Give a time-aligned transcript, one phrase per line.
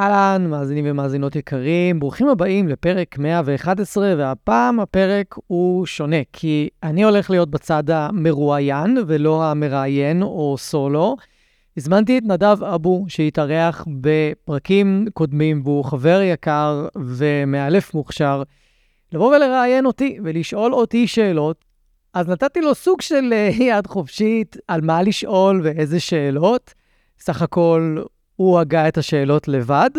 [0.00, 7.30] אהלן, מאזינים ומאזינות יקרים, ברוכים הבאים לפרק 111, והפעם הפרק הוא שונה, כי אני הולך
[7.30, 11.16] להיות בצד המרואיין ולא המראיין או סולו.
[11.76, 18.42] הזמנתי את נדב אבו, שהתארח בפרקים קודמים, והוא חבר יקר ומאלף מוכשר,
[19.12, 21.64] לבוא ולראיין אותי ולשאול אותי שאלות.
[22.14, 26.74] אז נתתי לו סוג של אה, יד חופשית על מה לשאול ואיזה שאלות.
[27.18, 27.96] סך הכל
[28.36, 29.90] הוא הגה את השאלות לבד,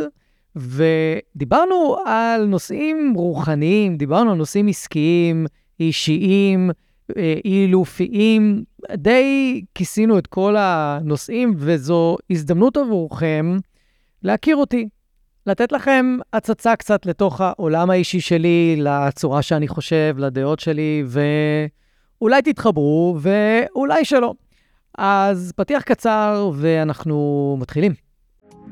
[0.55, 5.45] ודיברנו על נושאים רוחניים, דיברנו על נושאים עסקיים,
[5.79, 6.71] אישיים,
[7.17, 8.63] אה, אילופיים,
[8.93, 13.57] די כיסינו את כל הנושאים, וזו הזדמנות עבורכם
[14.23, 14.89] להכיר אותי,
[15.45, 23.17] לתת לכם הצצה קצת לתוך העולם האישי שלי, לצורה שאני חושב, לדעות שלי, ואולי תתחברו
[23.21, 24.33] ואולי שלא.
[24.97, 28.06] אז פתיח קצר ואנחנו מתחילים.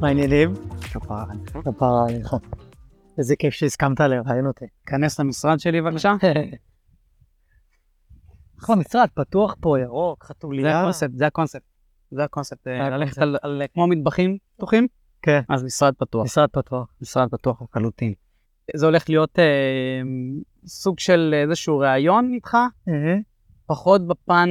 [0.00, 0.54] מה העניינים?
[0.92, 1.24] כפרה.
[1.64, 2.34] כפרה עליך.
[3.18, 4.64] איזה כיף שהסכמת לראיין אותי.
[4.86, 6.14] כנס למשרד שלי בבקשה.
[8.60, 9.08] איך המשרד?
[9.14, 10.80] פתוח פה, ירוק, זה חתוליה.
[10.80, 11.62] הקונספט, זה הקונספט.
[12.10, 13.18] זה הקונספט, אה, אה, ללכת.
[13.18, 14.86] על- על כמו מטבחים פתוחים,
[15.22, 15.40] כן.
[15.48, 16.24] אז משרד פתוח.
[16.24, 16.88] משרד פתוח.
[17.02, 18.12] משרד פתוח לחלוטין.
[18.76, 19.44] זה הולך להיות אה,
[20.66, 22.56] סוג של איזשהו ראיון איתך,
[23.66, 24.48] פחות בפן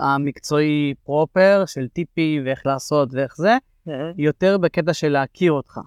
[0.00, 3.56] המקצועי פרופר של טיפי ואיך לעשות ואיך זה,
[4.18, 5.80] יותר בקטע של להכיר אותך.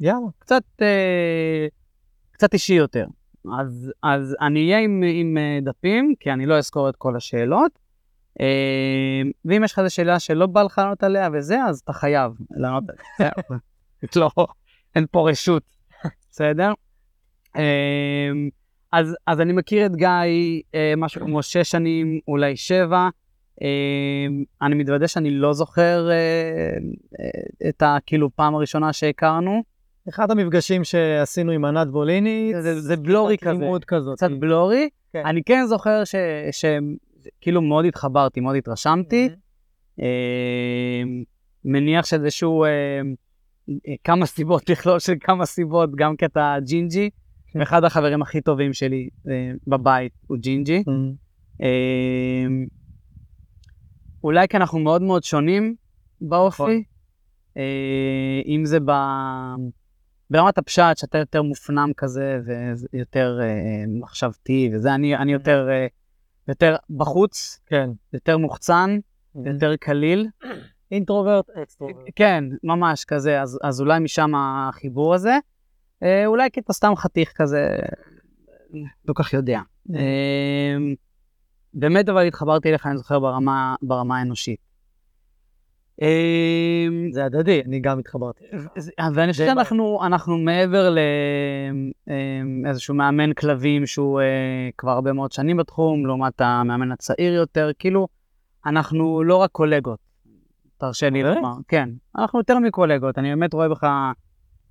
[0.00, 0.26] יאללה.
[0.38, 1.66] קצת, אה,
[2.30, 3.06] קצת אישי יותר.
[3.60, 7.72] אז, אז אני אהיה עם, עם אה, דפים, כי אני לא אזכור את כל השאלות.
[8.40, 12.32] אה, ואם יש לך איזו שאלה שלא בא לך לענות עליה וזה, אז אתה חייב
[12.50, 12.84] לענות
[13.18, 13.32] עליה.
[14.16, 14.30] לא,
[14.94, 15.62] אין פה רשות,
[16.30, 16.72] בסדר?
[17.56, 18.30] אה,
[18.92, 20.08] אז, אז אני מכיר את גיא
[20.74, 23.08] אה, משהו כמו שש שנים, אולי שבע.
[23.62, 24.26] אה,
[24.62, 26.14] אני מתוודה שאני לא זוכר אה,
[27.20, 27.96] אה, את ה...
[28.06, 29.62] כאילו פעם הראשונה שהכרנו.
[30.08, 34.16] אחד המפגשים שעשינו עם ענת בוליני, זה, זה בלורי כזה, לימוד כזאת.
[34.16, 34.88] קצת בלורי.
[35.12, 35.22] כן.
[35.26, 36.14] אני כן זוכר ש,
[36.50, 39.28] שכאילו מאוד התחברתי, מאוד התרשמתי.
[40.00, 41.02] אה,
[41.64, 43.00] מניח שזה איזשהו אה,
[44.04, 47.10] כמה סיבות, מכלול של כמה סיבות, גם קטע ג'ינג'י.
[47.52, 47.58] כן.
[47.58, 49.08] ואחד החברים הכי טובים שלי
[49.66, 50.82] בבית הוא ג'ינג'י.
[54.26, 55.74] אה, אולי כי אנחנו מאוד מאוד שונים
[56.20, 56.28] נכון.
[56.28, 56.84] באופי,
[57.56, 58.92] אה, אם זה ב...
[60.30, 62.40] ברמת הפשט, שאתה יותר מופנם כזה
[62.92, 65.86] ויותר אה, מחשבתי וזה, אני, אני יותר, אה,
[66.48, 67.90] יותר בחוץ, כן.
[68.12, 68.98] יותר מוחצן,
[69.44, 70.28] יותר קליל.
[70.90, 71.96] introvert, extrovert.
[72.16, 75.38] כן, ממש כזה, אז, אז אולי משם החיבור הזה.
[76.02, 77.68] אה, אולי כי אתה סתם חתיך כזה,
[79.08, 79.60] לך תדע.
[79.94, 80.76] אה,
[81.78, 84.60] באמת אבל התחברתי אליך, אני זוכר, ברמה, ברמה האנושית.
[86.02, 88.44] אה, זה הדדי, אני גם התחברתי.
[88.76, 89.46] זה- ואני חושב.
[89.46, 90.94] שאנחנו אנחנו מעבר
[92.64, 94.24] לאיזשהו מאמן כלבים שהוא אה,
[94.78, 98.08] כבר הרבה מאוד שנים בתחום, לעומת המאמן הצעיר יותר, כאילו,
[98.66, 99.98] אנחנו לא רק קולגות,
[100.78, 101.36] תרשה לי באמת?
[101.36, 101.54] לומר.
[101.68, 101.88] כן,
[102.18, 103.86] אנחנו יותר מקולגות, אני באמת רואה בך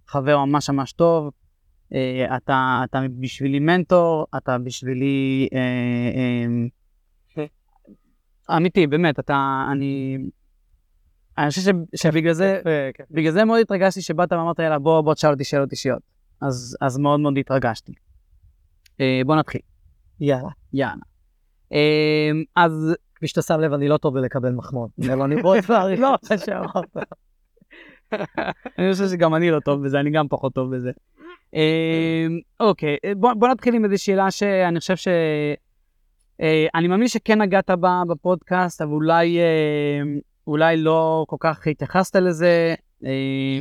[0.07, 1.31] חבר ממש ממש טוב.
[1.93, 5.47] אה, אתה, אתה בשבילי מנטור, אתה בשבילי...
[5.53, 6.65] אה, אה,
[8.49, 10.17] אמיתי, באמת, אתה, אני...
[11.37, 12.61] אני חושב ש- שבגלל זה...
[12.65, 13.03] אה, כן.
[13.11, 16.01] בגלל זה מאוד התרגשתי שבאת ואמרת, יאללה, בוא, בוא תשאל אותי שאלות אישיות.
[16.41, 17.93] אז, אז מאוד מאוד התרגשתי.
[19.01, 19.61] אה, בוא נתחיל.
[20.19, 20.49] יאללה.
[20.73, 21.03] יאללה.
[21.73, 24.91] אה, אז כפי שאתה שם לב, אני לא טוב בלקבל מחמאות.
[25.13, 26.97] אבל אני מאוד מעריך לא, את מה שאמרת.
[28.79, 30.91] אני חושב שגם אני לא טוב בזה, אני גם פחות טוב בזה.
[31.55, 32.27] אה,
[32.59, 35.07] אוקיי, בוא, נתחיל עם איזו שאלה שאני חושב ש...
[36.75, 40.01] אני מאמין שכן נגעת בה בפודקאסט, אבל אולי, אה,
[40.47, 42.75] אולי לא כל כך התייחסת לזה.
[43.05, 43.59] אה,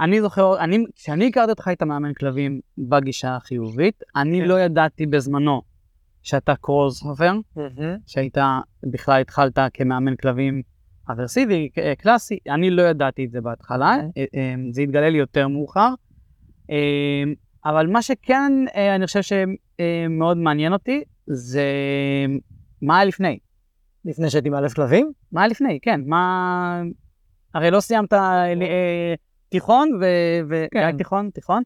[0.00, 4.48] אני זוכר, אני, כשאני הכרתי אותך היית מאמן כלבים בגישה החיובית, אני כן.
[4.48, 5.62] לא ידעתי בזמנו
[6.22, 7.32] שאתה קרוז חופר,
[8.06, 8.38] שהיית,
[8.82, 10.62] בכלל התחלת כמאמן כלבים
[11.10, 11.68] אברסיבי,
[11.98, 14.26] קלאסי, אני לא ידעתי את זה בהתחלה, אוקיי.
[14.34, 15.94] אה, אה, זה התגלה לי יותר מאוחר.
[16.70, 17.22] אה,
[17.64, 21.66] אבל מה שכן, אה, אני חושב שמאוד מעניין אותי, זה
[22.82, 23.38] מה היה לפני.
[24.04, 25.12] לפני שהייתי מאלף כלבים?
[25.32, 26.82] מה היה לפני, כן, מה...
[27.54, 29.14] הרי לא סיימת אה,
[29.48, 30.04] תיכון ו...
[30.48, 30.64] ו...
[30.70, 30.78] כן.
[30.78, 31.62] היה תיכון, תיכון?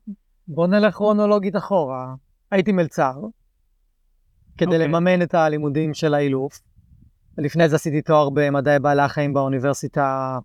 [0.49, 2.15] בוא נלך כרונולוגית אחורה.
[2.51, 3.13] הייתי מלצר,
[4.59, 4.89] כדי אוקיי.
[4.89, 6.61] לממן את הלימודים של האילוף.
[7.39, 10.39] לפני זה עשיתי תואר במדעי בעלי החיים באוניברסיטה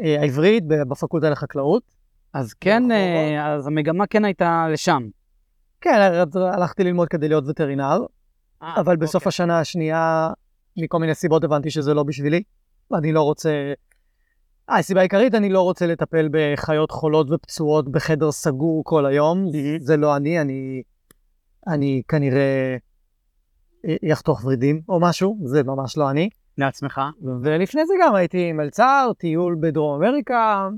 [0.00, 1.82] אה, העברית, בפקולטה לחקלאות.
[2.32, 2.90] אז כן.
[2.90, 5.02] אה, אז המגמה כן הייתה לשם.
[5.80, 8.04] כן, הלכתי ללמוד כדי להיות וטרינר,
[8.62, 9.28] אבל בסוף אוקיי.
[9.28, 10.30] השנה השנייה,
[10.76, 12.42] מכל מיני סיבות הבנתי שזה לא בשבילי.
[12.94, 13.72] אני לא רוצה...
[14.70, 19.46] אה, הסיבה העיקרית, אני לא רוצה לטפל בחיות חולות ופצועות בחדר סגור כל היום.
[19.78, 20.82] זה לא אני, אני,
[21.68, 22.76] אני כנראה
[24.02, 26.28] יחתוך ורידים או משהו, זה ממש לא אני.
[26.58, 27.00] לעצמך.
[27.42, 30.68] ולפני זה גם הייתי מלצר, טיול בדרום אמריקה,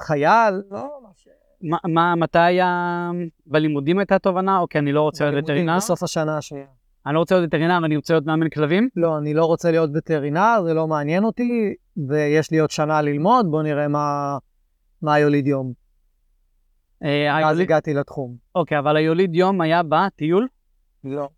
[0.00, 1.28] חייל, לא ממש...
[1.84, 3.10] מה, מתי היה...
[3.46, 4.58] בלימודים הייתה תובנה?
[4.58, 5.76] אוקיי, אני לא רוצה להיות וטרינר.
[5.76, 6.66] בסוף השנה השנייה.
[7.06, 8.88] אני לא רוצה להיות וטרינר, אני רוצה להיות מאמן כלבים.
[8.96, 11.74] לא, אני לא רוצה להיות וטרינר, זה לא מעניין אותי,
[12.08, 14.38] ויש לי עוד שנה ללמוד, בוא נראה מה,
[15.02, 15.72] מה יוליד יום.
[17.04, 18.36] אה, אז היוליד- הגעתי לתחום.
[18.54, 20.48] אוקיי, אבל היוליד יום היה בטיול?
[21.04, 21.28] לא.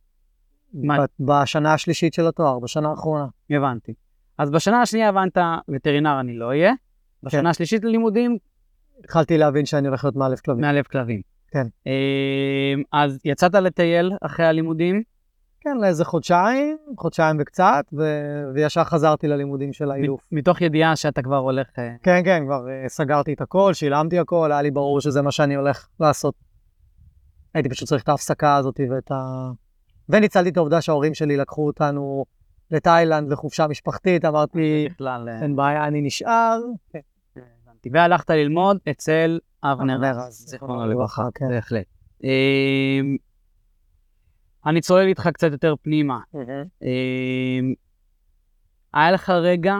[0.74, 0.96] מה?
[1.20, 3.26] בשנה השלישית של התואר, בשנה האחרונה.
[3.50, 3.92] הבנתי.
[4.38, 5.38] אז בשנה השנייה הבנת,
[5.68, 6.72] וטרינר אני לא אהיה.
[7.22, 8.38] בשנה השלישית ללימודים,
[9.04, 10.60] התחלתי להבין שאני הולך להיות מאלף כלבים.
[10.60, 11.20] מאלף כלבים.
[11.48, 11.66] כן.
[11.86, 11.92] אה,
[12.92, 15.02] אז יצאת לטייל אחרי הלימודים,
[15.64, 20.20] כן, לאיזה חודשיים, חודשיים וקצת, ו- וישר חזרתי ללימודים של האילוף.
[20.32, 21.66] מתוך ידיעה שאתה כבר הולך...
[21.78, 25.32] אה, כן, כן, כבר uh, סגרתי את הכל, שילמתי הכל, היה לי ברור שזה מה
[25.32, 26.34] שאני הולך לעשות.
[27.54, 29.50] הייתי פשוט צריך את ההפסקה הזאת ואת ה...
[30.08, 32.24] וניצלתי את העובדה שההורים שלי לקחו אותנו
[32.70, 35.28] לתאילנד לחופשה משפחתית, אמרתי, בכלל...
[35.28, 36.60] אה, אין בעיה, אני נשאר.
[37.36, 37.90] הבנתי.
[37.92, 41.48] והלכת ללמוד אצל אבנר זיכרונו לברכה, כן.
[41.48, 41.86] בהחלט.
[44.66, 46.18] אני צולל איתך קצת יותר פנימה.
[46.82, 47.60] אה,
[48.94, 49.74] היה לך רגע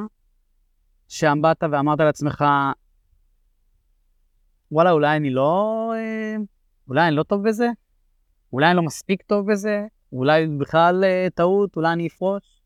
[1.08, 2.44] שעמדת ואמרת לעצמך,
[4.73, 5.93] וואלה, אולי אני לא...
[5.96, 6.37] אה,
[6.88, 7.69] אולי אני לא טוב בזה?
[8.52, 9.87] אולי אני לא מספיק טוב בזה?
[10.12, 11.76] אולי בכלל אה, טעות?
[11.76, 12.62] אולי אני אפרוש?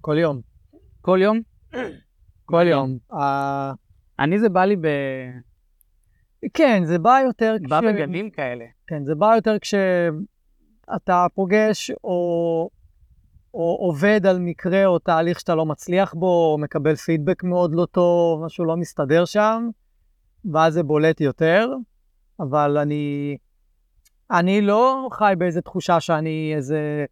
[0.00, 0.40] כל יום.
[1.00, 1.40] כל יום?
[2.50, 2.98] כל יום.
[3.12, 3.72] אה,
[4.18, 4.86] אני זה בא לי ב...
[6.54, 8.64] כן, זה בא יותר בא בגנים כאלה.
[8.86, 9.58] כן, זה בא יותר
[10.82, 12.70] כשאתה פוגש או,
[13.54, 17.86] או עובד על מקרה או תהליך שאתה לא מצליח בו, או מקבל פידבק מאוד לא
[17.90, 19.68] טוב, משהו לא מסתדר שם,
[20.52, 21.68] ואז זה בולט יותר,
[22.40, 23.36] אבל אני,
[24.30, 27.04] אני לא חי באיזה תחושה שאני איזה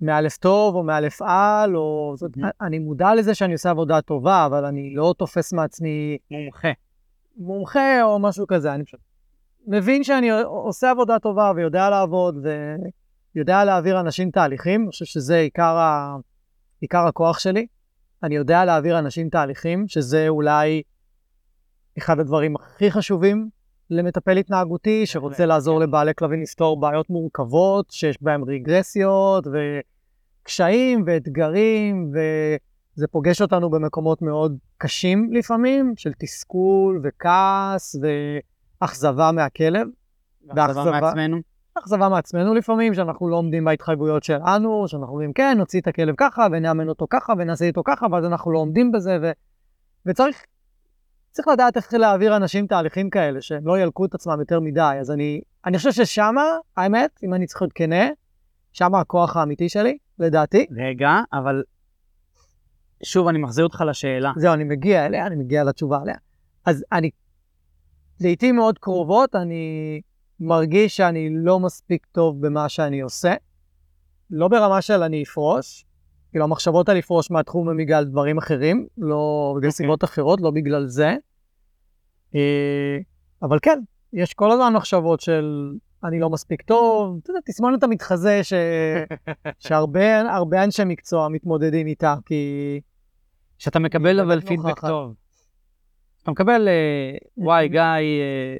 [0.00, 2.14] מאלף טוב או מאלף על, או...
[2.16, 2.30] זאת.
[2.60, 6.68] אני מודע לזה שאני עושה עבודה טובה, אבל אני לא תופס מעצמי מומחה.
[7.36, 9.00] מומחה או משהו כזה, אני פשוט
[9.66, 12.46] מבין שאני עושה עבודה טובה ויודע לעבוד
[13.36, 16.16] ויודע להעביר אנשים תהליכים, אני חושב שזה עיקר, ה...
[16.80, 17.66] עיקר הכוח שלי.
[18.22, 20.82] אני יודע להעביר אנשים תהליכים, שזה אולי
[21.98, 23.48] אחד הדברים הכי חשובים
[23.90, 25.82] למטפל התנהגותי, שרוצה בהחלט, לעזור כן.
[25.82, 29.46] לבעלי כלבים לפתור בעיות מורכבות, שיש בהם רגרסיות
[30.42, 37.96] וקשיים ואתגרים, וזה פוגש אותנו במקומות מאוד קשים לפעמים, של תסכול וכעס
[38.80, 39.86] ואכזבה מהכלב.
[40.56, 41.00] ואכזבה.
[41.00, 41.55] מעצמנו.
[41.78, 46.46] אכזבה מעצמנו לפעמים, שאנחנו לא עומדים בהתחייבויות שלנו, שאנחנו אומרים, כן, נוציא את הכלב ככה,
[46.52, 49.30] ונאמן אותו ככה, ונעשה איתו ככה, ואז אנחנו לא עומדים בזה, ו...
[50.06, 50.44] וצריך
[51.36, 54.96] צריך לדעת איך להעביר אנשים תהליכים כאלה, שהם לא ילקו את עצמם יותר מדי.
[55.00, 56.44] אז אני, אני חושב ששמה,
[56.76, 58.08] האמת, אם אני צריך להיות כנה,
[58.72, 60.66] שמה הכוח האמיתי שלי, לדעתי.
[60.76, 61.62] רגע, אבל
[63.02, 64.32] שוב, אני מחזיר אותך לשאלה.
[64.36, 66.16] זהו, אני מגיע אליה, אני מגיע לתשובה עליה.
[66.66, 67.10] אז אני,
[68.20, 70.00] לעיתים מאוד קרובות, אני
[70.40, 73.34] מרגיש שאני לא מספיק טוב במה שאני עושה.
[74.30, 75.84] לא ברמה של אני אפרוש,
[76.30, 79.70] כאילו המחשבות על לפרוש מהתחום הם בגלל דברים אחרים, לא בגלל אוקיי.
[79.70, 81.16] סיבות אחרות, לא בגלל זה.
[82.34, 82.98] אה,
[83.42, 83.80] אבל כן,
[84.12, 85.70] יש כל הזמן מחשבות של
[86.04, 88.52] אני לא מספיק טוב, אתה יודע, תסמונת המתחזה ש...
[89.58, 92.80] שהרבה הרבה אנשי מקצוע מתמודדים איתה, כי...
[93.58, 94.80] שאתה מקבל אבל באמת פידבק.
[94.80, 95.14] טוב.
[96.22, 98.56] אתה מקבל, אה, וואי, גיא, אה,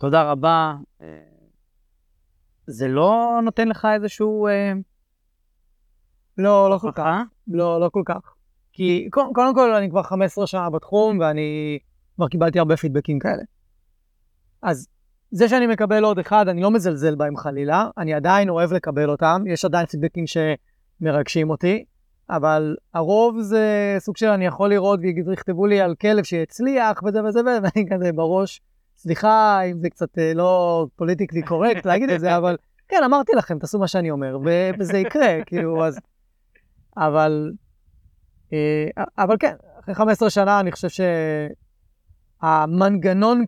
[0.00, 0.74] תודה רבה.
[1.02, 1.06] אה,
[2.66, 4.72] זה לא נותן לך איזשהו אה,
[6.38, 7.22] לא, לא כל כך.
[7.48, 8.34] לא, לא כל כך.
[8.72, 11.78] כי קודם כל אני כבר 15 שנה בתחום ואני
[12.16, 13.42] כבר קיבלתי הרבה פידבקים כאלה.
[14.62, 14.88] אז
[15.30, 19.42] זה שאני מקבל עוד אחד, אני לא מזלזל בהם חלילה, אני עדיין אוהב לקבל אותם,
[19.46, 21.84] יש עדיין פידבקים שמרגשים אותי,
[22.30, 27.40] אבל הרוב זה סוג של אני יכול לראות ויכתבו לי על כלב שהצליח וזה וזה
[27.40, 28.60] וזה, ואני כזה בראש,
[29.02, 32.56] סליחה אם זה קצת אה, לא פוליטיקלי קורקט להגיד את זה, אבל
[32.88, 34.38] כן, אמרתי לכם, תעשו מה שאני אומר,
[34.78, 35.98] וזה יקרה, כאילו, אז...
[36.96, 37.52] אבל...
[38.52, 38.88] אה,
[39.18, 40.88] אבל כן, אחרי 15 שנה אני חושב
[42.42, 43.44] שהמנגנון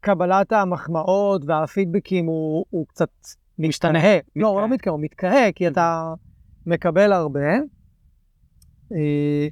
[0.00, 3.10] קבלת המחמאות והפידבקים הוא, הוא קצת
[3.58, 3.98] משתנה.
[4.36, 6.14] לא, הוא לא מתקהה, הוא מתקהה, כי אתה
[6.66, 7.54] מקבל הרבה.
[8.92, 9.48] אה,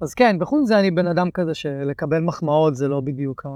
[0.00, 3.46] אז כן, בחוץ זה אני בן אדם כזה שלקבל מחמאות זה לא בדיוק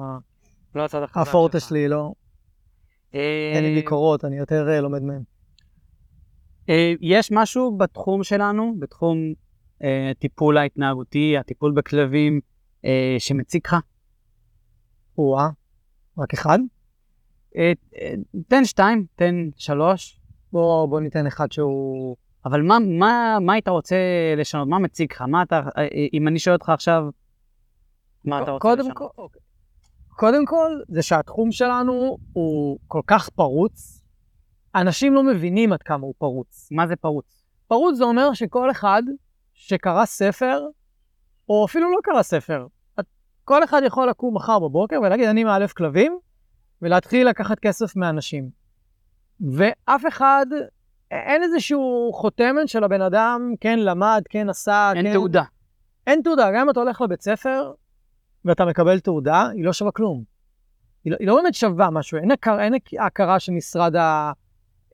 [0.74, 1.68] לא הצד החזק הפורטה שלך.
[1.68, 2.12] שלי, לא.
[3.14, 5.22] אה, אין לי ביקורות, אני יותר אה, לומד מהם.
[6.68, 9.32] אה, יש משהו בתחום שלנו, בתחום
[10.10, 12.40] הטיפול ההתנהגותי, הטיפול בכלבים,
[13.18, 13.76] שמציק לך?
[15.18, 15.48] או-אה,
[16.18, 16.58] רק אחד?
[18.48, 20.20] תן שתיים, תן שלוש,
[20.52, 22.16] בוא, בוא ניתן אחד שהוא...
[22.44, 23.96] אבל מה, מה, מה היית רוצה
[24.36, 24.68] לשנות?
[24.68, 25.22] מה מציק לך?
[25.22, 25.60] מה אתה,
[26.12, 27.04] אם אני שואל אותך עכשיו,
[28.24, 28.96] מה אתה רוצה קודם לשנות?
[28.96, 29.40] כל, אוקיי.
[30.20, 34.02] קודם כל, זה שהתחום שלנו הוא כל כך פרוץ,
[34.74, 36.68] אנשים לא מבינים עד כמה הוא פרוץ.
[36.70, 37.44] מה זה פרוץ?
[37.68, 39.02] פרוץ זה אומר שכל אחד
[39.54, 40.66] שקרא ספר,
[41.48, 42.66] או אפילו לא קרא ספר,
[43.44, 46.18] כל אחד יכול לקום מחר בבוקר ולהגיד, אני מאלף כלבים,
[46.82, 48.50] ולהתחיל לקחת כסף מאנשים.
[49.54, 50.46] ואף אחד,
[51.10, 55.12] אין איזשהו חותמת של הבן אדם, כן למד, כן עשה, אין כן...
[55.12, 55.44] תעודה.
[56.06, 57.72] אין תעודה, גם אם אתה הולך לבית ספר
[58.44, 60.24] ואתה מקבל תעודה, היא לא שווה כלום.
[61.04, 64.32] היא לא, היא לא באמת שווה משהו, אין, הכר, אין הכרה של משרד ה...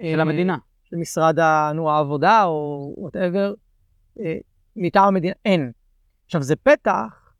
[0.02, 0.56] של המדינה.
[0.84, 3.54] של משרד ה, נו, העבודה או whatever,
[4.76, 5.72] מטעם המדינה, אין.
[6.24, 7.32] עכשיו, זה פתח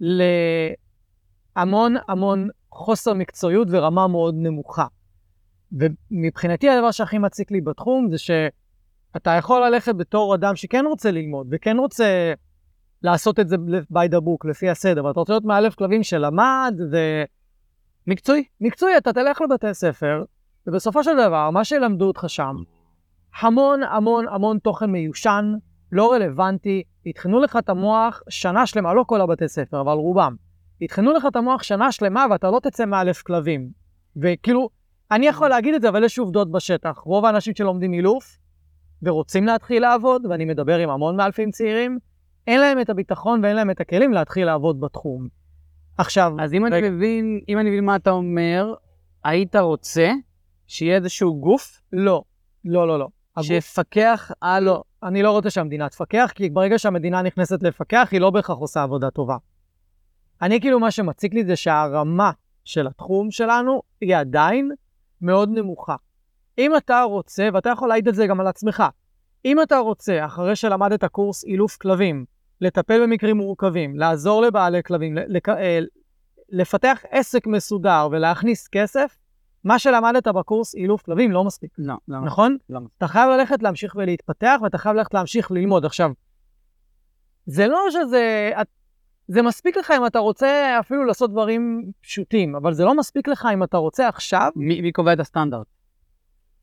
[0.00, 4.86] להמון המון חוסר מקצועיות ורמה מאוד נמוכה.
[5.72, 11.46] ומבחינתי הדבר שהכי מציק לי בתחום זה שאתה יכול ללכת בתור אדם שכן רוצה ללמוד
[11.50, 12.34] וכן רוצה
[13.04, 13.56] לעשות את זה
[13.92, 16.74] by the book, לפי הסדר, ואתה רוצה להיות מאלף כלבים שלמד
[18.06, 18.44] מקצועי.
[18.60, 20.24] ומקצועי, אתה תלך לבתי ספר,
[20.66, 22.56] ובסופו של דבר, מה שילמדו אותך שם,
[23.40, 25.54] המון המון המון תוכן מיושן,
[25.92, 30.34] לא רלוונטי, יטחנו לך את המוח שנה שלמה, לא כל הבתי ספר, אבל רובם.
[30.80, 33.70] יטחנו לך את המוח שנה שלמה ואתה לא תצא מאלף כלבים.
[34.16, 34.68] וכאילו,
[35.10, 36.98] אני יכול להגיד את זה, אבל יש עובדות בשטח.
[36.98, 38.38] רוב האנשים שלומדים אילוף
[39.02, 41.98] ורוצים להתחיל לעבוד, ואני מדבר עם המון מאלפים צעירים,
[42.46, 45.28] אין להם את הביטחון ואין להם את הכלים להתחיל לעבוד בתחום.
[45.98, 46.90] עכשיו, אז אם אני רגע.
[46.90, 48.74] מבין, אם אני מבין מה אתה אומר,
[49.24, 50.12] היית רוצה
[50.66, 52.22] שיהיה איזשהו גוף לא,
[52.64, 53.08] לא, לא, לא.
[53.42, 54.64] שיפקח על...
[54.64, 58.82] לא, אני לא רוצה שהמדינה תפקח, כי ברגע שהמדינה נכנסת לפקח, היא לא בהכרח עושה
[58.82, 59.36] עבודה טובה.
[60.42, 62.30] אני כאילו, מה שמציק לי זה שהרמה
[62.64, 64.70] של התחום שלנו היא עדיין
[65.20, 65.96] מאוד נמוכה.
[66.58, 68.82] אם אתה רוצה, ואתה יכול להעיד את זה גם על עצמך,
[69.44, 72.24] אם אתה רוצה, אחרי שלמדת קורס אילוף כלבים,
[72.64, 75.78] לטפל במקרים מורכבים, לעזור לבעלי כלבים, לק- אה,
[76.48, 79.16] לפתח עסק מסודר ולהכניס כסף,
[79.64, 82.56] מה שלמדת בקורס אילוף כלבים לא מספיק, לא, לא, נכון?
[82.70, 82.80] לא.
[82.98, 85.84] אתה חייב ללכת להמשיך ולהתפתח, ואתה חייב ללכת להמשיך ללמוד.
[85.84, 86.10] עכשיו,
[87.46, 88.50] זה לא שזה...
[89.28, 93.48] זה מספיק לך אם אתה רוצה אפילו לעשות דברים פשוטים, אבל זה לא מספיק לך
[93.54, 95.66] אם אתה רוצה עכשיו, מי מי קובע את הסטנדרט?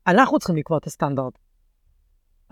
[0.06, 1.32] אנחנו צריכים לקבוע את הסטנדרט.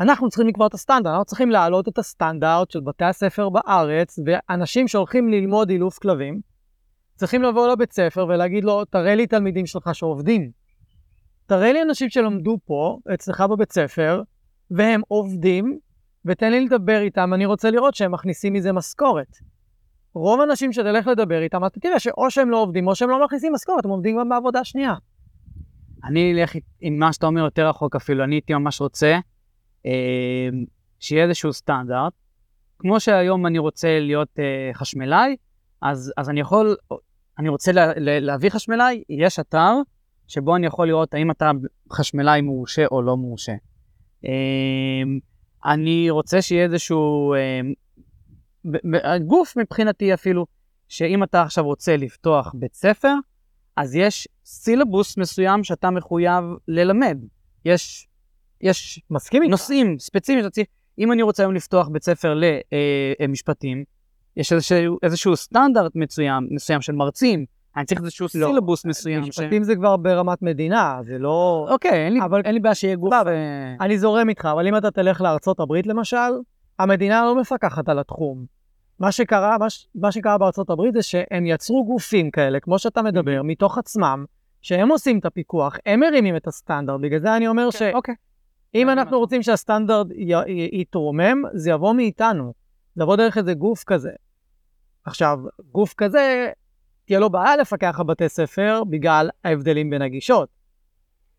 [0.00, 4.88] אנחנו צריכים לקבוע את הסטנדרט, אנחנו צריכים להעלות את הסטנדרט של בתי הספר בארץ, ואנשים
[4.88, 6.40] שהולכים ללמוד אילוף כלבים,
[7.16, 10.50] צריכים לבוא לבית ספר ולהגיד לו, תראה לי תלמידים שלך שעובדים.
[11.46, 14.22] תראה לי אנשים שלמדו פה, אצלך בבית ספר,
[14.70, 15.78] והם עובדים,
[16.24, 19.36] ותן לי לדבר איתם, אני רוצה לראות שהם מכניסים מזה משכורת.
[20.14, 23.52] רוב האנשים שתלך לדבר איתם, אתה תראה שאו שהם לא עובדים, או שהם לא מכניסים
[23.52, 24.94] משכורת, הם עובדים גם בעבודה שנייה.
[26.04, 29.18] אני אלך עם מה שאתה אומר יותר רחוק אפילו, אני הייתי ממש רוצה
[31.00, 32.12] שיהיה איזשהו סטנדרט.
[32.78, 35.36] כמו שהיום אני רוצה להיות אה, חשמלאי,
[35.82, 36.76] אז, אז אני יכול,
[37.38, 39.72] אני רוצה לה, לה, להביא חשמלאי, יש אתר
[40.28, 41.50] שבו אני יכול לראות האם אתה
[41.92, 43.52] חשמלאי מורשה או לא מורשה.
[44.24, 45.02] אה,
[45.72, 47.34] אני רוצה שיהיה איזשהו
[48.64, 50.46] ב- גוף מבחינתי אפילו,
[50.88, 53.14] שאם אתה עכשיו רוצה לפתוח בית ספר,
[53.76, 57.18] אז יש סילבוס מסוים שאתה מחויב ללמד.
[57.64, 58.08] יש,
[58.60, 59.50] יש מסכים איתך?
[59.50, 60.66] נושאים ספציפיים שאתה צריך,
[60.98, 62.40] אם אני רוצה היום לפתוח בית ספר
[63.20, 63.84] למשפטים,
[64.36, 67.44] יש איזשהו, איזשהו סטנדרט מסוים, מסוים של מרצים,
[67.76, 68.46] אני צריך איזשהו לא.
[68.46, 69.24] סילבוס מסוים.
[69.24, 69.28] ש...
[69.28, 71.66] משפטים זה כבר ברמת מדינה, זה לא...
[71.70, 73.14] אוקיי, אין לי, אבל- אין לי בעיה שיהיה גוף.
[73.14, 73.30] סבבה.
[73.30, 76.16] אה, אני זורם איתך, אבל אם אתה תלך לארצות הברית למשל,
[76.78, 78.44] המדינה לא מפקחת על התחום.
[78.98, 83.02] מה שקרה, מה, ש- מה שקרה בארצות הברית זה שהם יצרו גופים כאלה, כמו שאתה
[83.02, 84.24] מדבר, מתוך עצמם,
[84.62, 88.14] שהם עושים את הפיקוח, הם מרימים את הסטנדרט, בגלל זה אני אומר שאם אוקיי.
[88.76, 90.06] אנחנו רוצים שהסטנדרט
[90.72, 92.52] יתרומם, זה יבוא מאיתנו,
[92.94, 94.10] זה יבוא דרך איזה גוף כזה.
[95.04, 95.38] עכשיו,
[95.72, 96.50] גוף כזה,
[97.04, 100.48] תהיה לו בעיה לפקח על בתי ספר בגלל ההבדלים בין הגישות.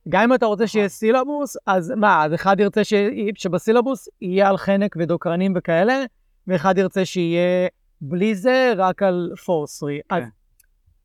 [0.09, 2.93] גם אם אתה רוצה שיהיה סילבוס, אז מה, אז אחד ירצה ש...
[3.35, 6.03] שבסילבוס יהיה על חנק ודוקרנים וכאלה,
[6.47, 7.67] ואחד ירצה שיהיה
[8.01, 9.99] בלי זה, רק על פורסרי.
[10.09, 10.15] כן.
[10.15, 10.23] אז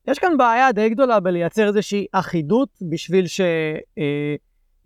[0.09, 3.25] יש כאן בעיה די גדולה בלייצר איזושהי אחידות בשביל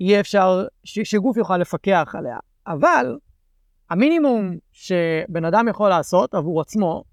[0.00, 0.98] שיהיה אפשר, ש...
[1.00, 2.38] שגוף יוכל לפקח עליה.
[2.66, 3.18] אבל
[3.90, 7.04] המינימום שבן אדם יכול לעשות עבור עצמו,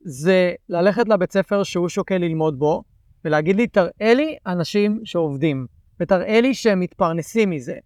[0.00, 2.82] זה ללכת לבית ספר שהוא שוקל ללמוד בו,
[3.24, 5.66] ולהגיד לי, תראה לי אנשים שעובדים,
[6.00, 7.76] ותראה לי שהם מתפרנסים מזה.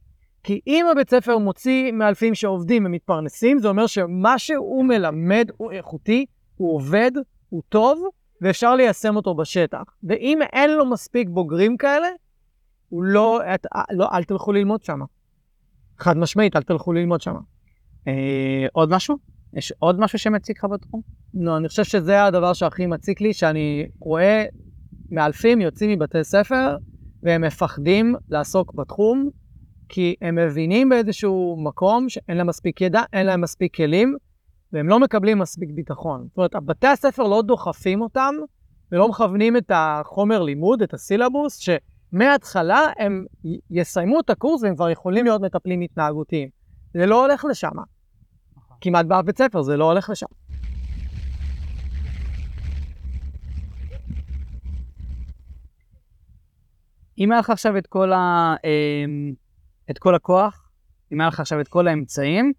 [0.42, 6.26] כי אם הבית ספר מוציא מאלפים שעובדים ומתפרנסים, זה אומר שמה שהוא מלמד הוא איכותי,
[6.56, 7.10] הוא עובד,
[7.48, 8.08] הוא טוב,
[8.42, 9.82] ואפשר ליישם אותו בשטח.
[10.02, 12.08] ואם אין לו מספיק בוגרים כאלה,
[12.88, 15.00] הוא לא, את, לא אל תלכו ללמוד שם.
[15.98, 17.34] חד משמעית, אל תלכו ללמוד שם.
[18.08, 19.16] אה, עוד משהו?
[19.54, 21.00] יש עוד משהו שמציק לך בתחום?
[21.34, 24.44] לא, אני חושב שזה הדבר שהכי מציק לי, שאני רואה
[25.10, 26.76] מאלפים יוצאים מבתי ספר,
[27.22, 29.30] והם מפחדים לעסוק בתחום,
[29.88, 34.16] כי הם מבינים באיזשהו מקום שאין להם מספיק ידע, אין להם מספיק כלים,
[34.72, 36.26] והם לא מקבלים מספיק ביטחון.
[36.28, 38.34] זאת אומרת, בתי הספר לא דוחפים אותם,
[38.92, 41.58] ולא מכוונים את החומר לימוד, את הסילבוס,
[42.10, 43.24] שמההתחלה הם
[43.70, 46.48] יסיימו את הקורס והם כבר יכולים להיות מטפלים התנהגותיים.
[46.94, 47.68] זה לא הולך לשם.
[48.80, 50.26] כמעט באף בית ספר זה לא הולך לשם.
[57.18, 59.32] אם היה לך עכשיו את כל, ה, אמ,
[59.90, 60.70] את כל הכוח,
[61.12, 62.52] אם היה לך עכשיו את כל האמצעים,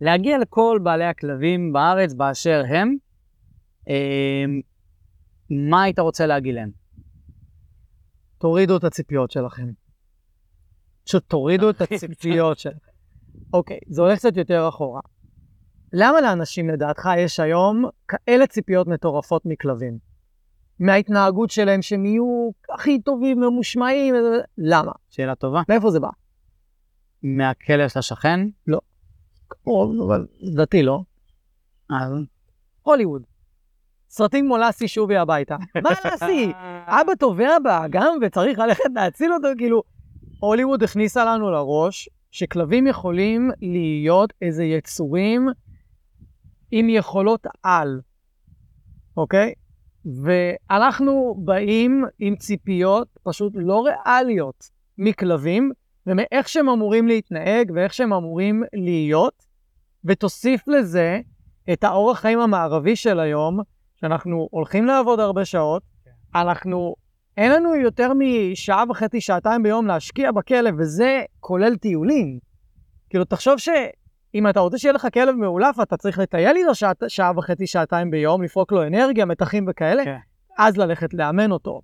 [0.00, 2.96] להגיע לכל בעלי הכלבים בארץ באשר הם,
[3.88, 4.60] אמ,
[5.50, 6.79] מה היית רוצה להגיד להם?
[8.40, 9.68] תורידו את הציפיות שלכם.
[11.04, 12.76] פשוט תורידו את הציפיות שלכם.
[13.52, 15.00] אוקיי, זה הולך קצת יותר אחורה.
[15.92, 19.98] למה לאנשים לדעתך יש היום כאלה ציפיות מטורפות מכלבים?
[20.78, 24.92] מההתנהגות שלהם שהם יהיו הכי טובים וממושמעים, וזה- למה?
[25.08, 25.62] שאלה טובה.
[25.68, 26.08] מאיפה זה בא?
[27.22, 28.40] מהכלב של השכן?
[29.66, 31.00] או, אבל לדעתי לא.
[31.90, 32.12] אז...
[32.82, 33.22] הוליווד.
[34.10, 35.56] סרטים כמו לאסי שובי הביתה.
[35.84, 36.52] מה לאסי?
[36.86, 39.82] אבא טובע באגם וצריך ללכת להציל אותו, כאילו,
[40.40, 45.48] הוליווד הכניסה לנו לראש שכלבים יכולים להיות איזה יצורים
[46.70, 48.00] עם יכולות על,
[49.16, 49.52] אוקיי?
[50.04, 55.72] ואנחנו באים עם ציפיות פשוט לא ריאליות מכלבים,
[56.06, 59.46] ומאיך שהם אמורים להתנהג ואיך שהם אמורים להיות,
[60.04, 61.20] ותוסיף לזה
[61.72, 63.60] את האורח חיים המערבי של היום,
[64.00, 65.82] שאנחנו הולכים לעבוד הרבה שעות,
[66.34, 66.94] אנחנו,
[67.36, 72.38] אין לנו יותר משעה וחצי, שעתיים ביום להשקיע בכלב, וזה כולל טיולים.
[73.10, 77.32] כאילו, תחשוב שאם אתה רוצה שיהיה לך כלב מאולף, אתה צריך לטייל איתו שעה, שעה
[77.36, 80.16] וחצי, שעתיים ביום, לפרוק לו אנרגיה, מתחים וכאלה, כן.
[80.58, 81.80] אז ללכת לאמן אותו.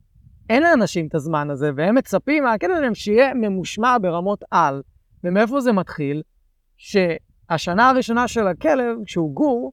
[0.50, 4.82] אין לאנשים את הזמן הזה, והם מצפים מהכלב שלהם שיהיה ממושמע ברמות על.
[5.24, 6.22] ומאיפה זה מתחיל?
[6.76, 9.72] שהשנה הראשונה של הכלב, כשהוא גור,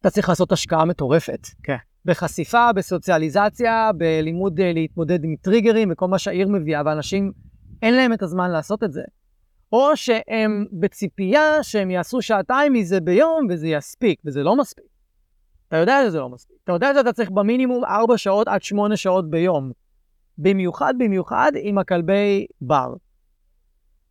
[0.00, 1.46] אתה צריך לעשות השקעה מטורפת.
[1.62, 1.76] כן.
[2.04, 7.32] בחשיפה, בסוציאליזציה, בלימוד אה, להתמודד עם טריגרים וכל מה שהעיר מביאה, ואנשים,
[7.82, 9.02] אין להם את הזמן לעשות את זה.
[9.72, 14.84] או שהם בציפייה שהם יעשו שעתיים מזה ביום וזה יספיק, וזה לא מספיק.
[15.68, 16.56] אתה יודע שזה לא מספיק.
[16.64, 19.72] אתה יודע שאתה צריך במינימום 4 שעות עד 8 שעות ביום.
[20.38, 22.94] במיוחד, במיוחד עם הכלבי בר.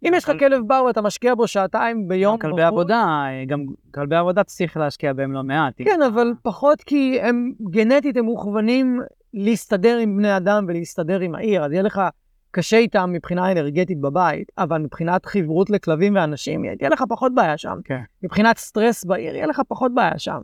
[0.08, 2.38] אם יש לך אבל- כלב בר ואתה משקיע בו שעתיים ביום...
[2.38, 5.74] כלבי עבודה, גם כלבי עבודה צריך להשקיע בהם לא מעט.
[5.78, 9.02] כן, אבל פחות כי הם גנטית, הם מוכוונים
[9.34, 12.02] להסתדר עם בני אדם ולהסתדר עם העיר, אז יהיה לך
[12.52, 17.78] קשה איתם מבחינה אנרגטית בבית, אבל מבחינת חברות לכלבים ואנשים, תהיה לך פחות בעיה שם.
[17.84, 18.02] כן.
[18.24, 20.40] מבחינת סטרס בעיר, יהיה לך פחות בעיה שם.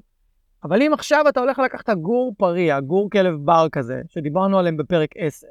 [0.64, 5.10] אבל אם עכשיו אתה הולך לקחת גור פריע, גור כלב בר כזה, שדיברנו עליהם בפרק
[5.18, 5.48] 10,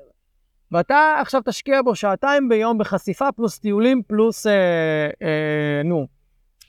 [0.73, 6.07] ואתה עכשיו תשקיע בו שעתיים ביום בחשיפה פלוס טיולים פלוס, אה, אה, נו,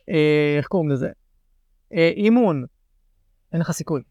[0.09, 1.09] אה, איך קוראים לזה?
[1.93, 2.65] אה, אימון.
[3.53, 4.01] אין לך סיכוי.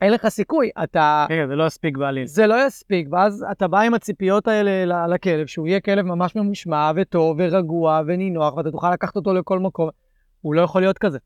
[0.00, 1.26] אין לך סיכוי, אתה...
[1.30, 2.26] רגע, זה לא יספיק בעליל.
[2.26, 6.92] זה לא יספיק, ואז אתה בא עם הציפיות האלה לכלב, שהוא יהיה כלב ממש ממושמע
[6.96, 9.88] וטוב ורגוע ונינוח, ואתה תוכל לקחת אותו לכל מקום.
[10.40, 11.18] הוא לא יכול להיות כזה.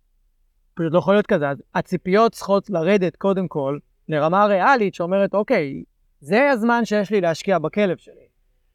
[0.74, 1.50] פשוט לא יכול להיות כזה.
[1.50, 3.78] אז הציפיות צריכות לרדת קודם כל
[4.08, 5.82] לרמה ריאלית שאומרת, אוקיי,
[6.22, 8.14] זה הזמן שיש לי להשקיע בכלב שלי.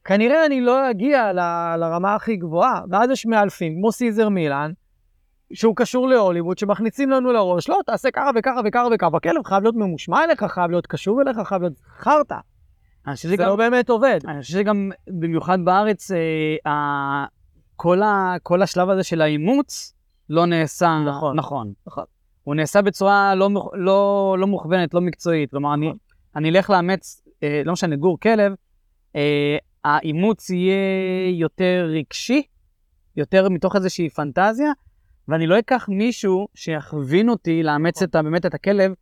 [0.04, 4.72] כנראה אני לא אגיע ל- לרמה הכי גבוהה, ואז יש מאלפים, כמו סיזר מילן,
[5.52, 9.74] שהוא קשור להוליווד, שמכניסים לנו לראש, לא, תעשה ככה וככה וככה וככה, הכלב חייב להיות
[9.76, 12.34] ממושמע אליך, חייב להיות קשור אליך, חייב להיות חרטא.
[13.06, 14.18] אני זה שגם- לא באמת עובד.
[14.28, 17.26] אני חושב שגם, במיוחד בארץ, אה, ה-
[17.76, 19.94] כל ה- כל השלב הזה של האימוץ
[20.30, 21.36] לא נעשה נכון.
[21.36, 21.72] נכון.
[21.86, 22.04] נכון.
[22.44, 25.50] הוא נעשה בצורה לא לא לא מוכוונת, לא מקצועית.
[25.50, 25.98] כלומר, אני- נכון.
[26.36, 28.52] אני אלך לאמץ, אה, לא משנה, גור כלב,
[29.16, 32.42] אה, האימוץ יהיה יותר רגשי,
[33.16, 34.72] יותר מתוך איזושהי פנטזיה,
[35.28, 38.02] ואני לא אקח מישהו שיכווין אותי לאמץ.
[38.02, 38.92] את באמת את הכלב,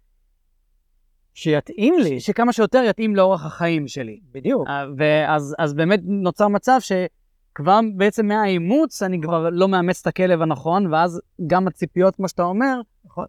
[1.34, 2.20] שיתאים לי.
[2.20, 4.20] ש- שכמה שיותר יתאים לאורח החיים שלי.
[4.32, 4.68] בדיוק.
[4.68, 10.42] אה, ואז אז באמת נוצר מצב שכבר בעצם מהאימוץ אני כבר לא מאמץ את הכלב
[10.42, 13.26] הנכון, ואז גם הציפיות, כמו שאתה אומר, נכון.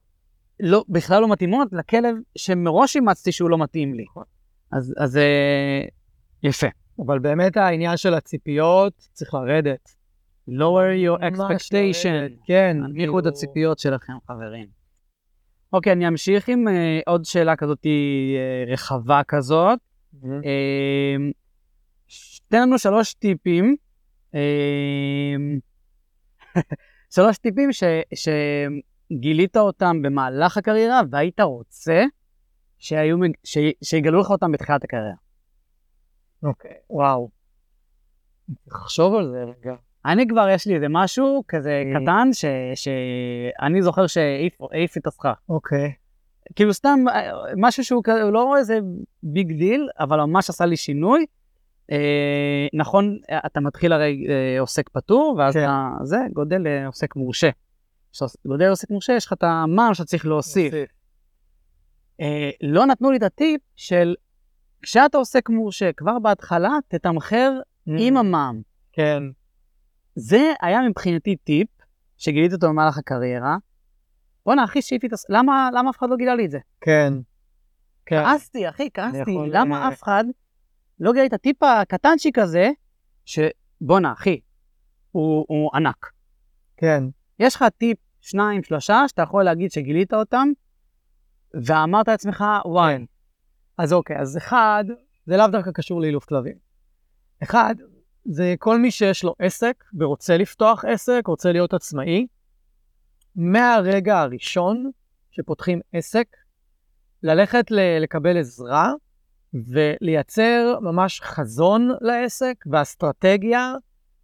[0.60, 4.06] לא, בכלל לא מתאימות לכלב שמראש אימצתי שהוא לא מתאים לי.
[4.10, 4.24] נכון.
[4.72, 5.82] אז, אז אה,
[6.44, 6.68] יפה.
[7.06, 9.96] אבל באמת העניין של הציפיות צריך לרדת.
[10.50, 12.46] lower your expectation.
[12.46, 12.78] כן.
[12.84, 14.68] הנמיכו את כאילו- הציפיות שלכם, חברים.
[15.74, 19.80] אוקיי, אני אמשיך עם אה, עוד שאלה כזאת אה, רחבה כזאת.
[20.24, 21.32] אמ,
[22.08, 23.76] ש- תן לנו שלוש טיפים,
[24.34, 24.40] אמ,
[27.16, 27.84] שלוש טיפים ש,
[28.16, 32.04] שגילית אותם במהלך הקריירה והיית רוצה
[32.78, 35.14] שהיו, ש, שיגלו לך אותם בתחילת הקריירה.
[36.44, 37.30] אוקיי, וואו.
[38.68, 39.76] לחשוב על זה רגע.
[40.06, 42.02] אני כבר, יש לי איזה משהו כזה Mm.
[42.02, 45.40] קטן ש, שאני זוכר שהעיף העיף את הסכך.
[45.50, 45.94] אוקיי.
[46.56, 48.80] כאילו סתם אה, משהו שהוא כזה, לא איזה
[49.24, 51.26] big deal, אבל ממש עשה לי שינוי.
[51.92, 55.64] אה, נכון, אה, אתה מתחיל הרי אה, עוסק פטור, ואז כן.
[55.64, 57.50] אתה, זה, גודל לעוסק מורשה.
[58.12, 60.74] כשאתה גודל לעוסק מורשה, יש לך את המע"מ שאתה צריך להוסיף.
[60.74, 60.84] אה,
[62.62, 64.16] לא נתנו לי את הטיפ של
[64.82, 68.62] כשאתה עוסק מורשה, כבר בהתחלה תתמחר עם המע"מ.
[68.94, 69.24] כן.
[70.16, 71.68] זה היה מבחינתי טיפ
[72.18, 73.58] שגיליתי אותו במהלך הקריירה.
[74.46, 75.26] בואנה, אחי, שהייתי את הס...
[75.30, 76.60] למה, למה אף אחד לא גילה לי את זה?
[76.82, 77.14] כן.
[78.06, 78.24] כן.
[78.24, 79.38] כעסתי, אחי, כעסתי.
[79.52, 79.88] למה אה.
[79.88, 80.24] אף אחד
[81.00, 82.70] לא גילה את הטיפ הקטנצ'יק הזה,
[83.26, 84.40] שבואנה, אחי,
[85.12, 86.12] הוא, הוא ענק.
[86.78, 87.04] כן.
[87.40, 90.48] יש לך טיפ, שניים, שלושה, שאתה יכול להגיד שגילית אותם,
[91.54, 93.06] ואמרת לעצמך, וואי,
[93.78, 94.84] אז אוקיי, אז אחד,
[95.26, 96.56] זה לאו דווקא קשור לאילוף כלבים.
[97.44, 97.76] אחד,
[98.26, 102.28] זה כל מי שיש לו עסק ורוצה לפתוח עסק, רוצה להיות עצמאי,
[103.36, 104.92] מהרגע הראשון
[105.32, 106.28] שפותחים עסק,
[107.24, 107.66] ללכת
[108.00, 108.94] לקבל עזרה
[109.54, 113.74] ולייצר ממש חזון לעסק ואסטרטגיה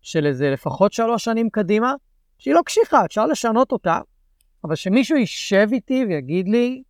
[0.02, 1.94] של איזה לפחות שלוש שנים קדימה,
[2.38, 4.00] שהיא לא קשיחה, אפשר לשנות אותה,
[4.64, 6.84] אבל שמישהו יישב איתי ויגיד לי,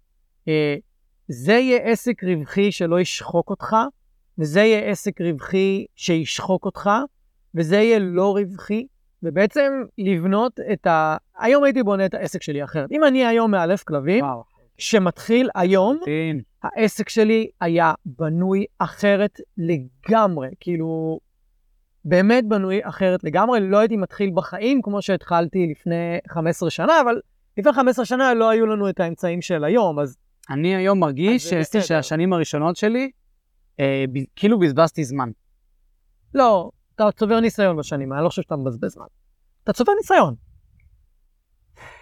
[1.28, 3.76] זה יהיה עסק רווחי שלא ישחוק אותך,
[4.38, 6.90] וזה יהיה עסק רווחי שישחוק אותך,
[7.56, 8.88] וזה יהיה לא רווחי,
[9.24, 11.18] ובעצם לבנות את ה...
[11.38, 12.92] היום הייתי בונה את העסק שלי אחרת.
[12.92, 14.44] אם אני היום מאלף כלבים, וואו.
[14.78, 16.42] שמתחיל היום, מדהים.
[16.64, 21.20] העסק שלי היה בנוי אחרת לגמרי, כאילו,
[22.06, 23.60] באמת בנוי אחרת לגמרי.
[23.60, 27.20] לא הייתי מתחיל בחיים כמו שהתחלתי לפני 15 שנה, אבל
[27.58, 30.18] לפני 15 שנה לא היו לנו את האמצעים של היום, אז
[30.50, 31.82] אני היום מרגיש אז זה ש- בסדר.
[31.82, 33.12] שהשנים הראשונות שלי,
[33.80, 35.30] אה, ב- כאילו בזבזתי זמן.
[36.34, 39.06] לא, אתה צובר ניסיון בשנים אני לא חושב שאתה מבזבז זמן.
[39.64, 40.36] אתה צובר ניסיון.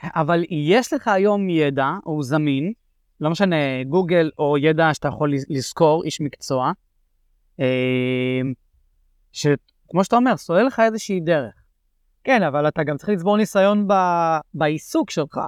[0.04, 2.74] אבל יש לך היום ידע, הוא זמין,
[3.22, 3.56] לא משנה,
[3.88, 6.72] גוגל או ידע שאתה יכול לז- לזכור, איש מקצוע,
[7.60, 7.66] אה,
[9.32, 11.54] שכמו שאתה אומר, סולל לך איזושהי דרך.
[12.24, 13.94] כן, אבל אתה גם צריך לצבור ניסיון ב...
[14.54, 15.40] בעיסוק שלך,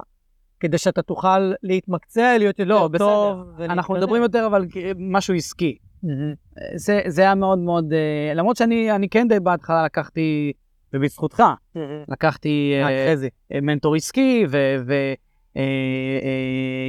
[0.63, 2.91] כדי שאתה תוכל להתמקצע, להיות יותר לא, טוב.
[2.91, 3.65] בסדר.
[3.65, 4.65] אנחנו מדברים יותר אבל
[4.97, 5.78] משהו עסקי.
[6.04, 6.34] מהמם.
[6.76, 10.54] זה, זה היה מאוד מאוד, אה, למרות שאני אני כן די בהתחלה לקחתי,
[10.93, 11.43] ובזכותך,
[12.08, 13.30] לקחתי אה, חזי.
[13.54, 14.45] אה, מנטור עסקי,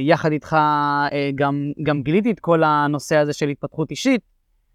[0.05, 4.21] ויחד איתך אה, גם, גם גיליתי את כל הנושא הזה של התפתחות אישית,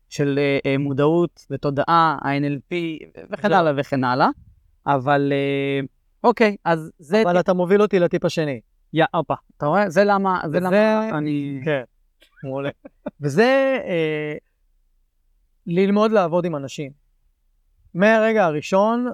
[0.09, 0.39] של
[0.79, 2.75] מודעות ותודעה, ה-NLP
[3.33, 3.53] וכן.
[3.53, 4.29] הלאה וכן הלאה.
[4.87, 5.33] אבל
[6.25, 7.23] אוקיי, אז זה...
[7.23, 8.61] אבל אתה מוביל אותי לטיפ השני.
[8.93, 9.91] יא, הופה, אתה רואה?
[9.91, 11.61] זה למה, זה למה אני...
[11.65, 11.83] כן,
[12.45, 12.71] מעולה.
[13.21, 14.35] וזה אה,
[15.67, 16.91] ללמוד לעבוד עם אנשים.
[17.95, 19.07] מהרגע הראשון,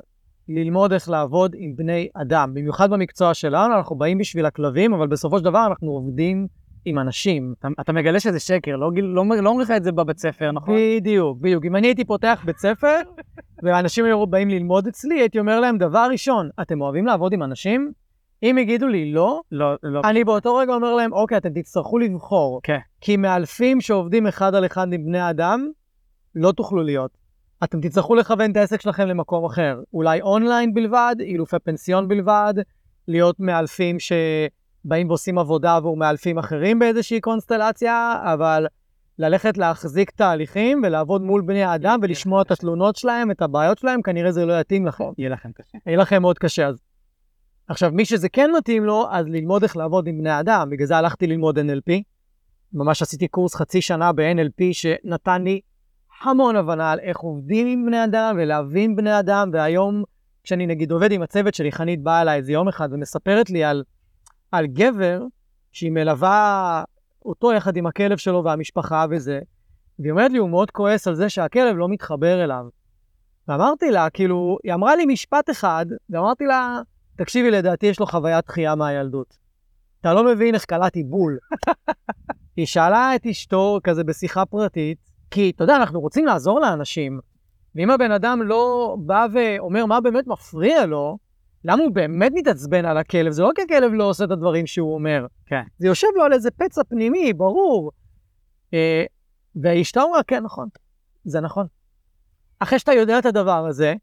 [0.48, 2.54] ללמוד איך לעבוד עם בני אדם.
[2.54, 6.46] במיוחד במקצוע שלנו, אנחנו באים בשביל הכלבים, אבל בסופו של דבר אנחנו עובדים
[6.84, 7.54] עם אנשים.
[7.58, 10.52] אתה, אתה מגלה שזה שקר, לא, לא, אומר- לא אומרים לך את זה בבית ספר,
[10.52, 10.74] נכון?
[10.96, 11.64] בדיוק, בדיוק.
[11.64, 12.96] אם אני הייתי פותח בית ספר,
[13.62, 17.92] ואנשים היו באים ללמוד אצלי, הייתי אומר להם, דבר ראשון, אתם אוהבים לעבוד עם אנשים?
[18.42, 20.00] אם יגידו לי לא, לא, לא.
[20.04, 22.60] אני באותו רגע אומר להם, אוקיי, אתם תצטרכו לבחור.
[22.62, 22.78] כן.
[23.00, 25.68] כי מאלפים שעובדים אחד על אחד עם בני אדם,
[26.34, 27.10] לא תוכלו להיות.
[27.64, 29.82] אתם תצטרכו לכוון את העסק שלכם למקום אחר.
[29.92, 32.54] אולי אונליין בלבד, אילופי פנסיון בלבד,
[33.08, 38.66] להיות מאלפים שבאים ועושים עבודה עבור מאלפים אחרים באיזושהי קונסטלציה, אבל
[39.18, 44.32] ללכת להחזיק תהליכים ולעבוד מול בני האדם ולשמוע את התלונות שלהם, את הבעיות שלהם, כנראה
[44.32, 45.04] זה לא יתאים לכם.
[45.18, 45.78] יהיה לכם קשה.
[45.86, 46.85] יהיה לכם מאוד קשה אז.
[47.68, 50.70] עכשיו, מי שזה כן מתאים לו, אז ללמוד איך לעבוד עם בני אדם.
[50.70, 51.92] בגלל זה הלכתי ללמוד NLP.
[52.72, 55.60] ממש עשיתי קורס חצי שנה ב-NLP שנתן לי
[56.22, 60.04] המון הבנה על איך עובדים עם בני אדם ולהבין בני אדם, והיום
[60.44, 63.84] כשאני נגיד עובד עם הצוות שלי, חנית באה אליי איזה יום אחד ומספרת לי על,
[64.52, 65.22] על גבר
[65.72, 66.84] שהיא מלווה
[67.24, 69.40] אותו יחד עם הכלב שלו והמשפחה וזה,
[69.98, 72.64] והיא אומרת לי, הוא מאוד כועס על זה שהכלב לא מתחבר אליו.
[73.48, 76.80] ואמרתי לה, כאילו, היא אמרה לי משפט אחד, ואמרתי לה,
[77.16, 79.36] תקשיבי, לדעתי יש לו חוויית דחייה מהילדות.
[80.00, 81.38] אתה לא מבין איך קלעתי בול.
[82.56, 84.98] היא שאלה את אשתו כזה בשיחה פרטית,
[85.30, 87.20] כי אתה יודע, אנחנו רוצים לעזור לאנשים,
[87.74, 91.18] ואם הבן אדם לא בא ואומר מה באמת מפריע לו,
[91.64, 93.32] למה הוא באמת מתעצבן על הכלב?
[93.32, 95.26] זה לא כי הכלב לא עושה את הדברים שהוא אומר.
[95.46, 95.62] כן.
[95.78, 97.92] זה יושב לו על איזה פצע פנימי, ברור.
[98.74, 99.04] אה,
[99.62, 100.68] ואשתו אמרה, כן, נכון,
[101.24, 101.66] זה נכון.
[102.58, 103.94] אחרי שאתה יודע את הדבר הזה,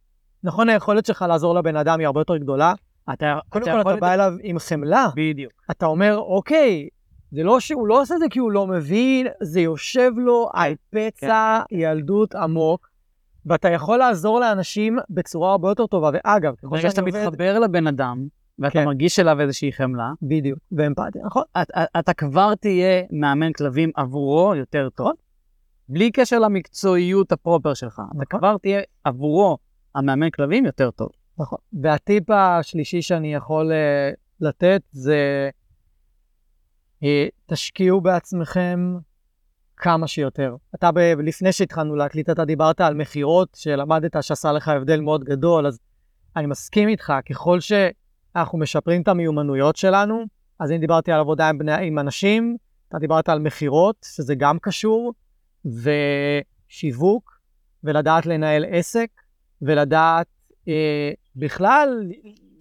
[0.43, 2.73] נכון, היכולת שלך לעזור לבן אדם היא הרבה יותר גדולה.
[3.13, 5.07] אתה, קודם אתה כל, אתה בא אליו עם חמלה.
[5.15, 5.53] בדיוק.
[5.71, 6.87] אתה אומר, אוקיי,
[7.31, 10.73] זה לא שהוא לא עושה את זה כי הוא לא מבין, זה יושב לו על
[10.89, 12.89] פצע ילדות עמוק,
[13.45, 16.09] ואתה יכול לעזור לאנשים בצורה הרבה יותר טובה.
[16.13, 17.15] ואגב, ככל שאתה עובד...
[17.15, 18.27] מתחבר לבן אדם,
[18.59, 18.85] ואתה כן.
[18.85, 21.43] מרגיש אליו איזושהי חמלה, בדיוק, ואמפתיה, נכון?
[21.61, 25.11] אתה, אתה כבר תהיה מאמן כלבים עבורו יותר טוב,
[25.89, 27.93] בלי קשר למקצועיות הפרופר שלך.
[27.93, 28.39] אתה נכון.
[28.39, 29.57] כבר תהיה עבורו
[29.95, 31.09] המאמן כלבים יותר טוב.
[31.37, 31.59] נכון.
[31.81, 35.49] והטיפ השלישי שאני יכול uh, לתת זה,
[37.01, 37.05] uh,
[37.45, 38.97] תשקיעו בעצמכם
[39.77, 40.55] כמה שיותר.
[40.75, 45.67] אתה, ב- לפני שהתחלנו להקליט, אתה דיברת על מכירות, שלמדת שעשה לך הבדל מאוד גדול,
[45.67, 45.79] אז
[46.35, 50.25] אני מסכים איתך, ככל שאנחנו משפרים את המיומנויות שלנו,
[50.59, 52.57] אז אני דיברתי על עבודה עם, בני, עם אנשים,
[52.89, 55.13] אתה דיברת על מכירות, שזה גם קשור,
[55.65, 57.39] ושיווק,
[57.83, 59.09] ולדעת לנהל עסק,
[59.61, 60.27] ולדעת
[61.35, 62.07] בכלל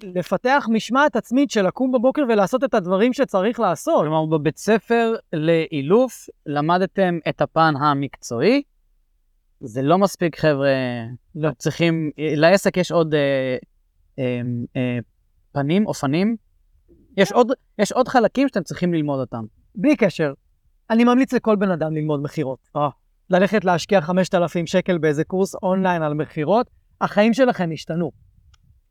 [0.03, 4.01] לפתח משמעת עצמית של לקום בבוקר ולעשות את הדברים שצריך לעשות.
[4.01, 8.63] כלומר, בבית ספר לאילוף למדתם את הפן המקצועי.
[9.61, 10.69] זה לא מספיק, חבר'ה.
[11.35, 11.51] לא.
[11.59, 13.57] צריכים, לעסק יש עוד אה,
[14.19, 14.41] אה,
[14.77, 14.99] אה,
[15.53, 16.37] פנים, אופנים.
[17.17, 19.45] יש עוד, יש עוד חלקים שאתם צריכים ללמוד אותם.
[19.75, 20.33] בלי קשר,
[20.91, 22.59] אני ממליץ לכל בן אדם ללמוד מכירות.
[22.77, 22.89] אה.
[23.31, 26.71] ללכת להשקיע 5,000 שקל באיזה קורס אונליין על מכירות,
[27.03, 28.11] החיים שלכם ישתנו.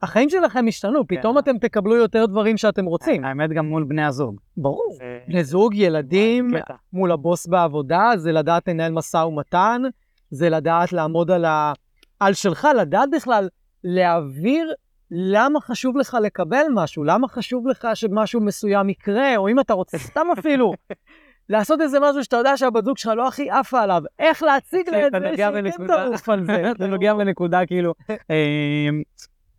[0.02, 3.26] החיים שלכם ישתנו, פתאום אתם תקבלו יותר דברים שאתם רוצים.
[3.26, 4.40] האמת גם מול בני הזוג.
[4.58, 4.98] ברור.
[5.28, 6.52] בני זוג, ילדים.
[6.94, 9.82] מול הבוס בעבודה, זה לדעת לנהל משא ומתן,
[10.30, 11.74] זה לדעת לעמוד על, ה...
[12.20, 13.50] על שלך, לדעת בכלל
[13.84, 14.74] להעביר
[15.12, 19.98] למה חשוב לך לקבל משהו, למה חשוב לך שמשהו מסוים יקרה, או אם אתה רוצה
[19.98, 20.74] סתם אפילו,
[21.50, 25.08] לעשות איזה משהו שאתה יודע שהבת זוג שלך לא הכי עפה עליו, איך להציג לה
[25.08, 25.88] את זה שהיא כן.
[25.88, 26.64] תעוף על זה.
[26.72, 28.16] אתה נוגע בנקודה כאילו, אמ,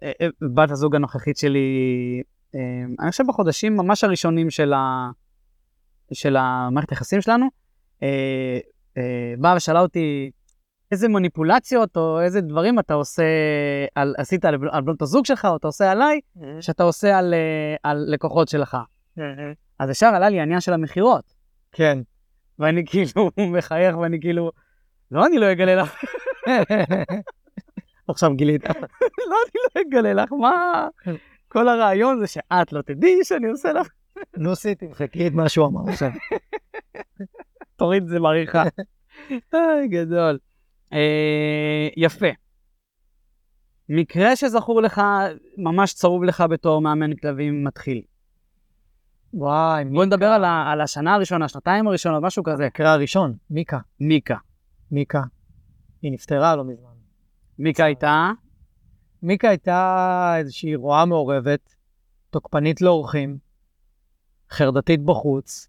[0.03, 2.23] אה, אה, בת הזוג הנוכחית שלי,
[2.55, 4.51] אמ, אני חושב בחודשים ממש הראשונים
[6.13, 7.47] של המערכת היחסים שלנו,
[8.03, 8.59] אה,
[8.99, 10.31] אה, באה ושאלה אותי,
[10.93, 13.23] איזה מניפולציות או איזה דברים אתה עושה,
[13.95, 16.21] על, עשית על, על בנות הזוג שלך, או אתה עושה עליי,
[16.61, 17.35] שאתה עושה על,
[17.83, 18.77] על לקוחות שלך.
[19.79, 21.32] אז ישר עלה לי העניין של המכירות,
[21.73, 21.99] כן.
[22.59, 24.53] ואני כאילו מחייך, ואני כאילו,
[25.11, 25.97] לא, אני לא אגלה לך,
[28.09, 28.65] עכשיו גילית.
[29.31, 30.89] לא, אני לא אגלה לך, מה?
[31.49, 33.89] כל הרעיון זה שאת לא תדעי שאני עושה לך,
[34.37, 36.11] נוסי, תמחקי את מה שהוא אמר עכשיו.
[37.77, 38.65] תוריד את זה בעריכה.
[39.55, 40.39] איי, גדול.
[40.93, 42.27] אה, יפה.
[43.89, 45.03] מקרה שזכור לך,
[45.59, 48.03] ממש צרוב לך בתור מאמן כלבים מתחיל.
[49.35, 52.65] וואי, בוא נדבר על, ה, על השנה הראשונה, השנתיים הראשונות, משהו כזה.
[52.65, 53.79] המקרה הראשון, מיקה.
[54.01, 54.37] מיקה.
[54.91, 55.23] מיקה.
[56.03, 56.91] היא נפטרה לא מזמן.
[57.59, 58.31] מיקה הייתה,
[59.23, 61.75] מיקה הייתה איזושהי רועה מעורבת,
[62.31, 63.39] תוקפנית לאורחים,
[64.51, 65.69] חרדתית בחוץ,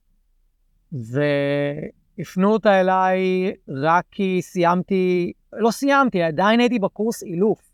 [0.91, 7.71] והפנו אותה אליי רק כי סיימתי, לא סיימתי, עדיין הייתי בקורס אילוף.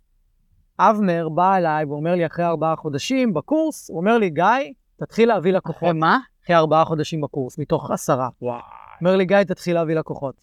[0.79, 5.53] אבנר בא אליי ואומר לי אחרי ארבעה חודשים בקורס, הוא אומר לי, גיא, תתחיל להביא
[5.53, 5.83] לקוחות.
[5.83, 6.19] אחרי מה?
[6.43, 8.29] אחרי ארבעה חודשים בקורס, מתוך עשרה.
[8.41, 8.61] וואי.
[9.01, 10.35] אומר לי, גיא, תתחיל להביא לקוחות.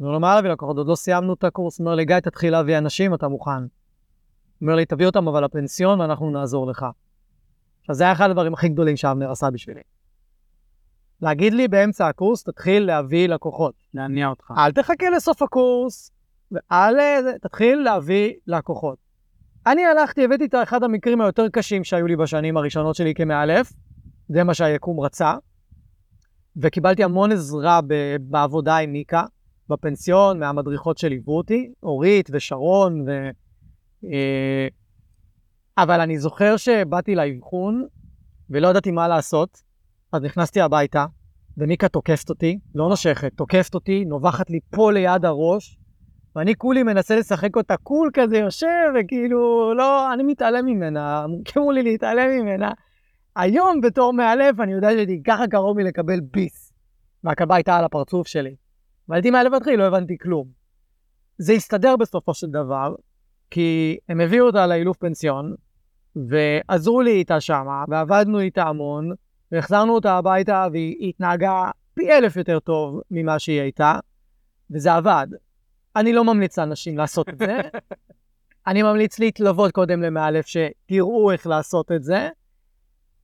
[0.00, 0.76] אומר לו, מה להביא לקוחות?
[0.76, 1.80] עוד לא סיימנו את הקורס.
[1.80, 3.50] אומר לי, גיא, תתחיל להביא אנשים, אתה מוכן.
[4.62, 6.86] אומר לי, תביא אותם אבל לפנסיון ואנחנו נעזור לך.
[7.80, 9.80] עכשיו, זה היה אחד הדברים הכי גדולים שאבנר עשה בשבילי.
[11.22, 13.74] להגיד לי באמצע הקורס, תתחיל להביא לקוחות.
[13.94, 14.52] להניע אותך.
[14.58, 16.10] אל תחכה לסוף הקורס,
[16.52, 17.00] ואל...
[17.00, 18.98] אה, תתחיל להביא לקוחות.
[19.66, 23.72] אני הלכתי, הבאתי את אחד המקרים היותר קשים שהיו לי בשנים הראשונות שלי כמאלף,
[24.28, 25.34] זה מה שהיקום רצה,
[26.56, 29.22] וקיבלתי המון עזרה ב- בעבודה עם מיקה.
[29.68, 33.10] בפנסיון מהמדריכות שליוו אותי, אורית ושרון, ו...
[34.04, 34.68] אה,
[35.78, 37.86] אבל אני זוכר שבאתי לאבחון
[38.50, 39.62] ולא ידעתי מה לעשות,
[40.12, 41.06] אז נכנסתי הביתה,
[41.56, 45.78] ומיקה תוקפת אותי, לא נושכת, תוקפת אותי, נובחת לי פה ליד הראש,
[46.36, 51.24] ואני כולי מנסה לשחק אותה קול כזה, יושב, וכאילו, לא, אני מתעלם ממנה,
[51.56, 52.70] אמרו לי להתעלם ממנה.
[53.36, 56.72] היום בתור מאלף, אני יודע שהייתי ככה קרוב מלקבל ביס,
[57.24, 58.56] והכלבה הייתה על הפרצוף שלי.
[59.08, 60.48] והייתי מאלף מתחיל, לא הבנתי כלום.
[61.38, 62.94] זה הסתדר בסופו של דבר,
[63.50, 65.54] כי הם הביאו אותה לאילוף פנסיון,
[66.28, 69.10] ועזרו לי איתה שמה, ועבדנו איתה המון,
[69.52, 73.98] והחזרנו אותה הביתה, והיא התנהגה פי אלף יותר טוב ממה שהיא הייתה,
[74.70, 75.26] וזה עבד.
[75.96, 77.60] אני לא ממליץ לאנשים לעשות את זה.
[78.66, 82.28] אני ממליץ להתלוות קודם למאלף שתראו איך לעשות את זה.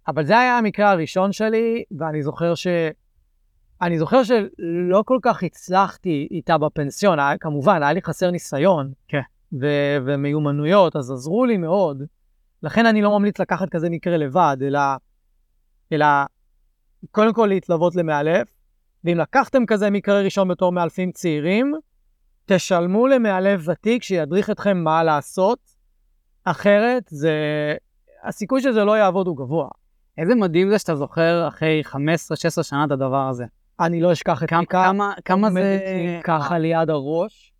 [0.08, 2.66] אבל זה היה המקרה הראשון שלי, ואני זוכר ש...
[3.82, 9.20] אני זוכר שלא כל כך הצלחתי איתה בפנסיון, היה, כמובן, היה לי חסר ניסיון כן.
[9.60, 12.02] ו- ומיומנויות, אז עזרו לי מאוד.
[12.62, 14.80] לכן אני לא ממליץ לקחת כזה מקרה לבד, אלא,
[15.92, 16.06] אלא
[17.10, 18.48] קודם כל להתלוות למאלף,
[19.04, 21.74] ואם לקחתם כזה מקרה ראשון בתור מאלפים צעירים,
[22.46, 25.58] תשלמו למאלף ותיק שידריך אתכם מה לעשות,
[26.44, 27.34] אחרת זה...
[28.24, 29.68] הסיכוי שזה לא יעבוד הוא גבוה.
[30.18, 33.44] איזה מדהים זה שאתה זוכר אחרי 15-16 שנה את הדבר הזה.
[33.80, 35.78] אני לא אשכח את כמה, כמה, כמה זה...
[36.24, 37.52] ככה ליד הראש,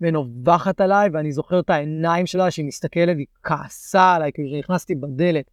[0.00, 5.50] ונובחת עליי, ואני זוכר את העיניים שלה שהיא מסתכלת והיא כעסה עליי, כאילו נכנסתי בדלת.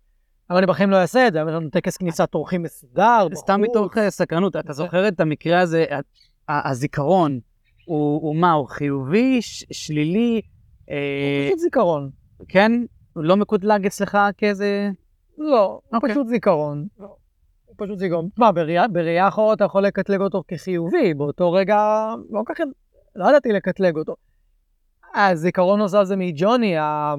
[0.49, 3.61] אבל אני בחיים לא אעשה את זה, אבל לנו טקס כניסת אורחים מסודר, סתם.
[3.61, 7.39] מתוך אה, סקרנות, אתה זוכר את המקרה הזה, ה- ה- הזיכרון,
[7.85, 9.39] הוא, הוא מה, הוא חיובי,
[9.71, 10.41] שלילי,
[10.89, 12.09] אה, פשוט זיכרון.
[12.47, 12.71] כן?
[13.13, 14.89] הוא לא מקוטלג אצלך כאיזה...
[15.37, 16.09] לא, אוקיי.
[16.11, 16.87] פשוט זיכרון.
[16.97, 17.07] הוא
[17.77, 18.29] פשוט זיכרון.
[18.37, 21.77] מה, בראייה- בראייה אחרת אתה יכול לקטלג אותו כחיובי, באותו רגע
[22.29, 22.63] לא כל כך,
[23.15, 24.15] לא ידעתי לקטלג אותו.
[25.15, 27.15] הזיכרון נוסף זה מג'וני, ה-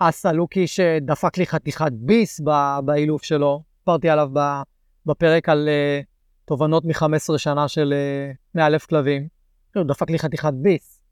[0.00, 3.62] הסלוקי שדפק לי חתיכת ביס ב- באילוף שלו.
[3.78, 4.62] סיפרתי עליו ב-
[5.06, 6.00] בפרק על אה,
[6.44, 7.06] תובנות מ-15
[7.38, 7.94] שנה של
[8.54, 9.28] מאלף כלבים.
[9.76, 11.02] הוא דפק לי חתיכת ביס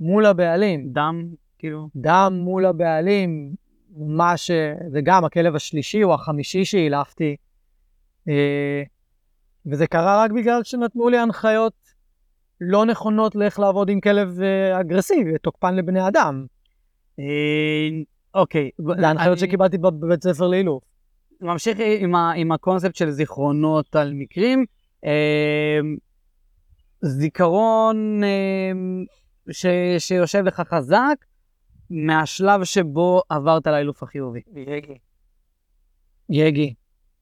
[0.00, 0.88] מול הבעלים.
[0.92, 1.22] דם,
[1.58, 1.88] כאילו...
[1.96, 3.54] דם מול הבעלים,
[3.96, 4.50] מה ש...
[4.88, 7.36] זה גם הכלב השלישי או החמישי שהילפתי.
[8.28, 8.82] אה,
[9.66, 11.72] וזה קרה רק בגלל שנתנו לי הנחיות
[12.60, 16.46] לא נכונות לאיך לעבוד עם כלב אה, אגרסיבי, תוקפן לבני אדם.
[17.18, 17.24] אה,
[18.34, 18.70] אוקיי.
[18.98, 20.82] זה ההנחיות אני שקיבלתי בב- בבית ספר לאילוף.
[21.40, 24.64] ממשיך עם, ה, עם הקונספט של זיכרונות על מקרים.
[25.04, 25.80] אה,
[27.02, 28.72] זיכרון אה,
[29.52, 29.66] ש,
[29.98, 31.16] שיושב לך חזק
[31.90, 34.40] מהשלב שבו עברת לאילוף החיובי.
[34.54, 34.98] יגי.
[36.28, 36.74] יגי,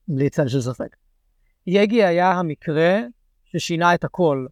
[0.08, 0.96] בלי צל של ספק.
[1.66, 3.00] יגי היה המקרה
[3.44, 4.46] ששינה את הכל.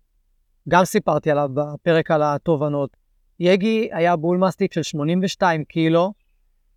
[0.68, 2.96] גם סיפרתי עליו בפרק על התובנות.
[3.40, 6.12] יגי היה בולמסטיק של 82 קילו,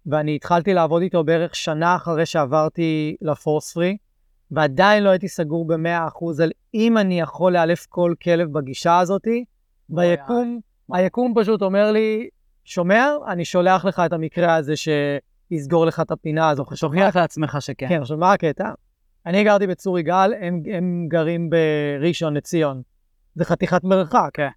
[0.06, 3.98] ואני התחלתי לעבוד איתו בערך שנה אחרי שעברתי לפורס פרי,
[4.52, 9.46] ועדיין לא הייתי סגור ב-100% על אם אני יכול לאלף כל כלב בגישה הזאתי.
[9.90, 10.60] ביקום,
[10.94, 12.30] היקום פשוט אומר לי,
[12.66, 16.66] שומע, אני שולח לך את המקרה הזה שיסגור לך את הפינה הזו.
[16.80, 17.90] תוכיח לעצמך שכן.
[17.90, 18.72] כן, עכשיו מה הקטע?
[19.26, 22.82] אני גרתי בצור יגאל, הם, הם גרים בראשון לציון.
[23.36, 24.30] זה חתיכת מרחק.
[24.34, 24.48] כן.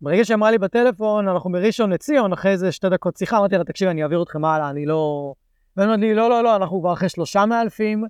[0.00, 3.88] ברגע שאמרה לי בטלפון, אנחנו בראשון לציון, אחרי איזה שתי דקות שיחה, אמרתי לה, תקשיב,
[3.88, 5.32] אני אעביר אתכם הלאה, אני לא...
[5.76, 8.04] והיא אומרת לי, לא, לא, לא, אנחנו כבר אחרי שלושה מאלפים,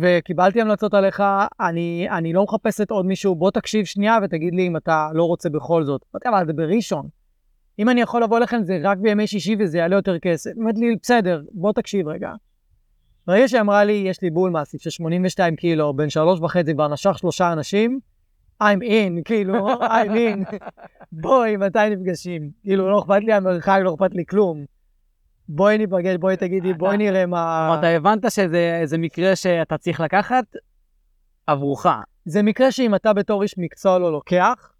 [0.00, 1.22] וקיבלתי המלצות עליך,
[1.60, 5.50] אני, אני לא מחפשת עוד מישהו, בוא תקשיב שנייה ותגיד לי אם אתה לא רוצה
[5.50, 6.04] בכל זאת.
[6.14, 7.08] אמרתי, אבל זה בראשון.
[7.78, 10.50] אם אני יכול לבוא אליכם זה רק בימי שישי וזה יעלה יותר כסף.
[10.56, 12.30] אומרת לי, בסדר, בוא תקשיב רגע.
[13.26, 16.88] ברגע שהיא אמרה לי, יש לי בול מאסיף של 82 קילו, בן שלוש וחצי, כבר
[16.88, 18.00] נשך שלושה אנשים,
[18.62, 20.56] I'm in, כאילו, I'm in.
[21.12, 22.50] בואי, מתי נפגשים?
[22.62, 24.64] כאילו, לא אכפת לי המרחק, לא אכפת לי כלום.
[25.48, 27.76] בואי ניפגש, בואי תגידי, בואי נראה מה...
[27.78, 30.44] אתה הבנת שזה זה מקרה שאתה צריך לקחת
[31.46, 31.86] עבורך.
[32.24, 34.72] זה מקרה שאם אתה בתור איש מקצוע לא לוקח,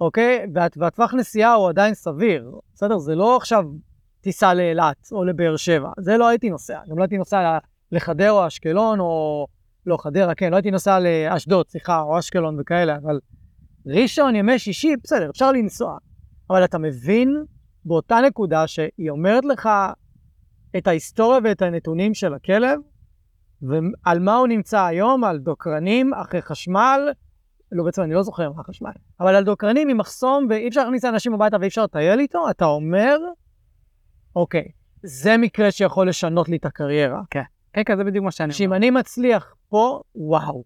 [0.00, 0.46] אוקיי?
[0.54, 2.98] והט- והטווח נסיעה הוא עדיין סביר, בסדר?
[2.98, 3.64] זה לא עכשיו
[4.20, 6.80] טיסה לאילת או לבאר שבע, זה לא הייתי נוסע.
[6.90, 7.58] גם לא הייתי נוסע
[7.92, 9.46] לחדרה או אשקלון או...
[9.86, 13.20] לא, חדרה, כן, לא הייתי נוסע לאשדוד, סליחה, או אשקלון וכאלה, אבל
[13.86, 15.98] ראשון, ימי שישי, בסדר, אפשר לנסוע.
[16.50, 17.44] אבל אתה מבין
[17.84, 19.68] באותה נקודה שהיא אומרת לך
[20.76, 22.78] את ההיסטוריה ואת הנתונים של הכלב,
[23.62, 25.24] ועל מה הוא נמצא היום?
[25.24, 27.00] על דוקרנים אחרי חשמל,
[27.72, 28.90] לא בעצם אני לא זוכר מה חשמל,
[29.20, 32.64] אבל על דוקרנים עם מחסום ואי אפשר להכניס אנשים הביתה ואי אפשר לטייל איתו, אתה
[32.64, 33.18] אומר,
[34.36, 34.68] אוקיי,
[35.02, 37.22] זה מקרה שיכול לשנות לי את הקריירה.
[37.30, 37.42] כן,
[37.86, 40.64] כן, זה בדיוק מה שאני שאם אני מצליח פה, וואו,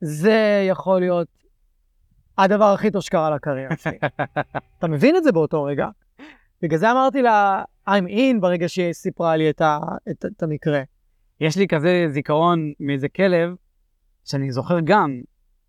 [0.00, 1.28] זה יכול להיות
[2.38, 3.98] הדבר הכי טוב שקרה לקריירה שלי.
[4.78, 5.88] אתה מבין את זה באותו רגע?
[6.62, 9.78] בגלל זה אמרתי לה, I'm in, ברגע שהיא סיפרה לי את, ה,
[10.10, 10.82] את, את המקרה.
[11.40, 13.54] יש לי כזה זיכרון מאיזה כלב,
[14.24, 15.20] שאני זוכר גם,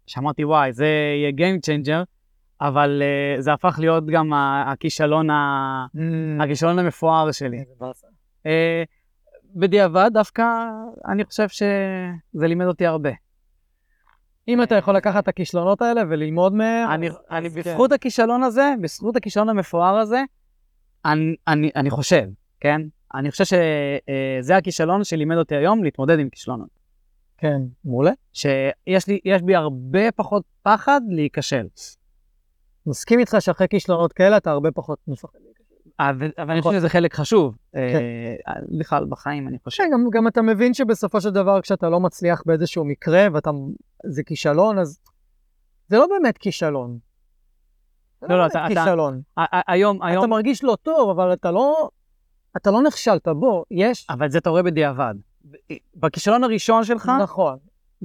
[0.07, 2.05] שאמרתי, וואי, זה יהיה Game Changer,
[2.61, 3.01] אבל
[3.37, 4.33] uh, זה הפך להיות גם
[4.65, 5.85] הכישלון, ה...
[6.39, 7.63] הכישלון המפואר שלי.
[8.43, 8.47] Uh,
[9.55, 10.43] בדיעבד, דווקא
[11.07, 13.09] אני חושב שזה לימד אותי הרבה.
[14.47, 17.55] אם אתה יכול לקחת את הכישלונות האלה וללמוד מהם, אני, אני כן.
[17.55, 20.23] בזכות הכישלון הזה, בזכות הכישלון המפואר הזה,
[21.05, 22.23] אני, אני, אני חושב,
[22.59, 22.81] כן?
[23.15, 26.76] אני חושב שזה הכישלון שלימד אותי היום להתמודד עם כישלונות.
[27.37, 28.11] כן, מעולה.
[28.33, 31.67] שיש לי, יש בי הרבה פחות פחד להיכשל.
[32.85, 35.39] מסכים איתך שאחרי כישלונות כאלה אתה הרבה פחות מפחד.
[35.99, 36.61] אבל, אבל אני.
[36.61, 37.79] חושב שזה חלק חשוב, כן.
[38.47, 39.83] אה, בכלל בחיים, אני חושב.
[39.83, 43.49] כן, גם, גם אתה מבין שבסופו של דבר כשאתה לא מצליח באיזשהו מקרה ואתה,
[44.05, 44.99] זה כישלון, אז
[45.87, 46.97] זה לא באמת כישלון.
[48.21, 49.21] זה לא, לא, באמת אתה- כישלון.
[49.37, 51.89] ה- ה- היום, אתה היום, מרגיש לא טוב, אבל אתה לא,
[52.57, 53.27] אתה לא נכשלת.
[53.27, 54.07] בוא, יש...
[54.09, 55.15] אבל זה אתה רואה בדיעבד.
[55.95, 57.57] בכישלון הראשון שלך, נכון.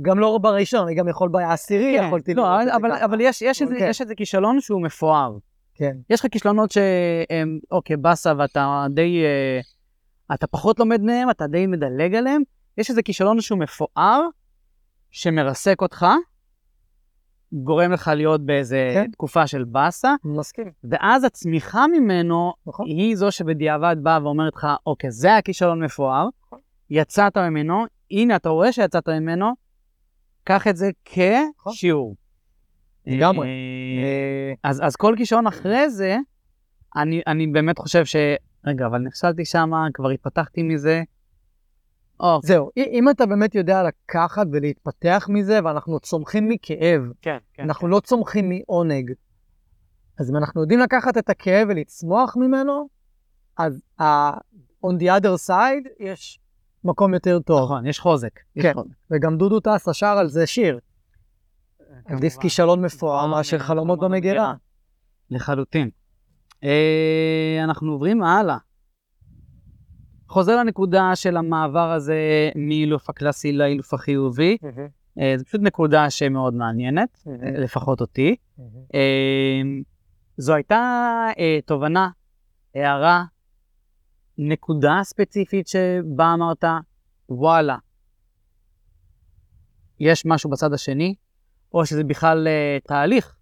[0.02, 3.04] גם לא בראשון, אני גם יכול בעשירי, כן, יכולתי לא, לראות את זה אבל, ככה.
[3.04, 3.86] אבל יש, יש, איזה, כן.
[3.90, 5.36] יש איזה כישלון שהוא מפואר.
[5.74, 5.96] כן.
[6.10, 9.60] יש לך כישלונות שהם, אוקיי, באסה, ואתה די, אה,
[10.34, 12.42] אתה פחות לומד מהם, אתה די מדלג עליהם.
[12.78, 14.20] יש איזה כישלון שהוא מפואר,
[15.10, 16.06] שמרסק אותך,
[17.52, 19.10] גורם לך להיות באיזה כן.
[19.10, 20.70] תקופה של באסה, מסכים.
[20.84, 22.86] ואז הצמיחה ממנו נכון.
[22.86, 26.28] היא זו שבדיעבד באה ואומרת לך, אוקיי, זה היה כישלון מפואר,
[26.94, 29.52] יצאת ממנו, הנה, אתה רואה שיצאת ממנו,
[30.44, 32.16] קח את זה כשיעור.
[33.06, 33.48] לגמרי.
[33.48, 36.16] אה, אז, אז כל כישלון אחרי זה,
[36.96, 38.16] אני, אני באמת חושב ש...
[38.66, 41.02] רגע, אבל נכשלתי שם, כבר התפתחתי מזה.
[42.20, 47.62] או, זהו, אם אתה באמת יודע לקחת ולהתפתח מזה, ואנחנו צומחים מכאב, כן, כן.
[47.62, 49.12] אנחנו לא צומחים מעונג,
[50.18, 52.88] אז אם אנחנו יודעים לקחת את הכאב ולצמוח ממנו,
[53.58, 53.82] אז
[54.86, 56.41] on the other side יש
[56.84, 57.64] מקום יותר טוב.
[57.64, 58.40] נכון, יש חוזק.
[58.56, 58.72] יש כן.
[58.74, 58.90] חוזק.
[59.10, 60.78] וגם דודו טסה שר על זה שיר.
[62.04, 62.42] עדיף כמובן.
[62.42, 64.54] כישלון מפואר אה, מאשר חלומות במגירה.
[65.30, 65.90] לחלוטין.
[66.64, 68.56] אה, אנחנו עוברים הלאה.
[70.28, 72.16] חוזר לנקודה של המעבר הזה
[72.56, 74.56] מאילוף הקלאסי לאילוף החיובי.
[75.18, 78.36] אה, זו פשוט נקודה שמאוד מעניינת, אה, לפחות אותי.
[78.94, 79.62] אה,
[80.36, 80.80] זו הייתה
[81.38, 82.08] אה, תובנה,
[82.74, 83.24] הערה,
[84.38, 86.64] נקודה ספציפית שבה אמרת,
[87.28, 87.76] וואלה,
[90.00, 91.14] יש משהו בצד השני,
[91.74, 93.36] או שזה בכלל אה, תהליך.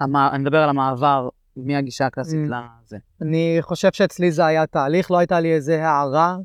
[0.00, 0.28] המע...
[0.32, 2.54] אני מדבר על המעבר מהגישה הקלאסית Mm.
[2.84, 2.96] לזה.
[3.22, 6.36] אני חושב שאצלי זה היה תהליך, לא הייתה לי איזה הערה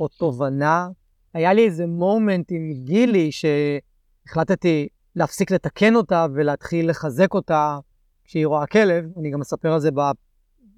[0.00, 0.88] או תובנה.
[1.34, 7.78] היה לי איזה מומנט עם גילי שהחלטתי להפסיק לתקן אותה ולהתחיל לחזק אותה
[8.24, 9.04] כשהיא רואה כלב.
[9.18, 10.00] אני גם מספר על זה ב...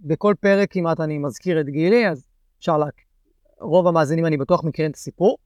[0.01, 2.27] בכל פרק כמעט אני מזכיר את גילי, אז
[2.65, 2.87] אפשר לה...
[3.61, 5.39] רוב המאזינים אני בטוח מכירים את הסיפור.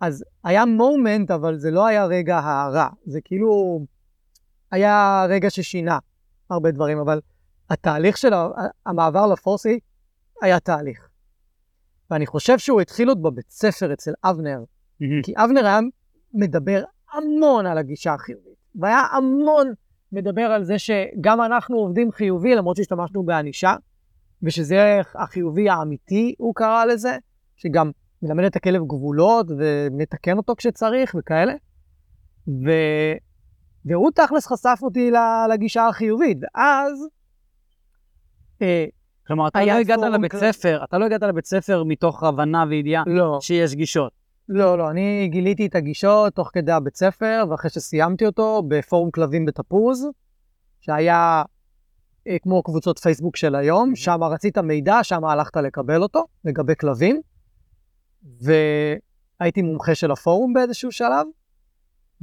[0.00, 2.88] אז היה מומנט, אבל זה לא היה רגע הערה.
[3.06, 3.80] זה כאילו
[4.70, 5.98] היה רגע ששינה
[6.50, 7.20] הרבה דברים, אבל
[7.70, 8.32] התהליך של
[8.86, 9.78] המעבר לפורסי
[10.42, 11.08] היה תהליך.
[12.10, 14.64] ואני חושב שהוא התחיל עוד בבית ספר אצל אבנר,
[15.22, 15.80] כי אבנר היה
[16.34, 19.72] מדבר המון על הגישה החיובית, והיה המון
[20.12, 23.74] מדבר על זה שגם אנחנו עובדים חיובי, למרות שהשתמשנו בענישה,
[24.42, 27.16] ושזה החיובי האמיתי, הוא קרא לזה,
[27.56, 27.90] שגם
[28.22, 31.52] מלמד את הכלב גבולות ונתקן אותו כשצריך וכאלה.
[32.48, 32.70] ו...
[33.84, 35.10] והוא תכלס חשף אותי
[35.52, 37.08] לגישה החיובית, ואז...
[38.62, 38.84] אה,
[39.26, 40.36] כלומר, אתה לא הגעת לבית.
[40.36, 44.12] ספר, אתה לא הגעת לבית ספר מתוך הבנה וידיעה לא, שיש גישות.
[44.48, 49.44] לא, לא, אני גיליתי את הגישות תוך כדי הבית ספר, ואחרי שסיימתי אותו בפורום כלבים
[49.44, 50.08] בתפוז,
[50.80, 51.42] שהיה
[52.42, 57.20] כמו קבוצות פייסבוק של היום, שם רצית מידע, שם הלכת לקבל אותו, לגבי כלבים,
[58.40, 61.26] והייתי מומחה של הפורום באיזשהו שלב,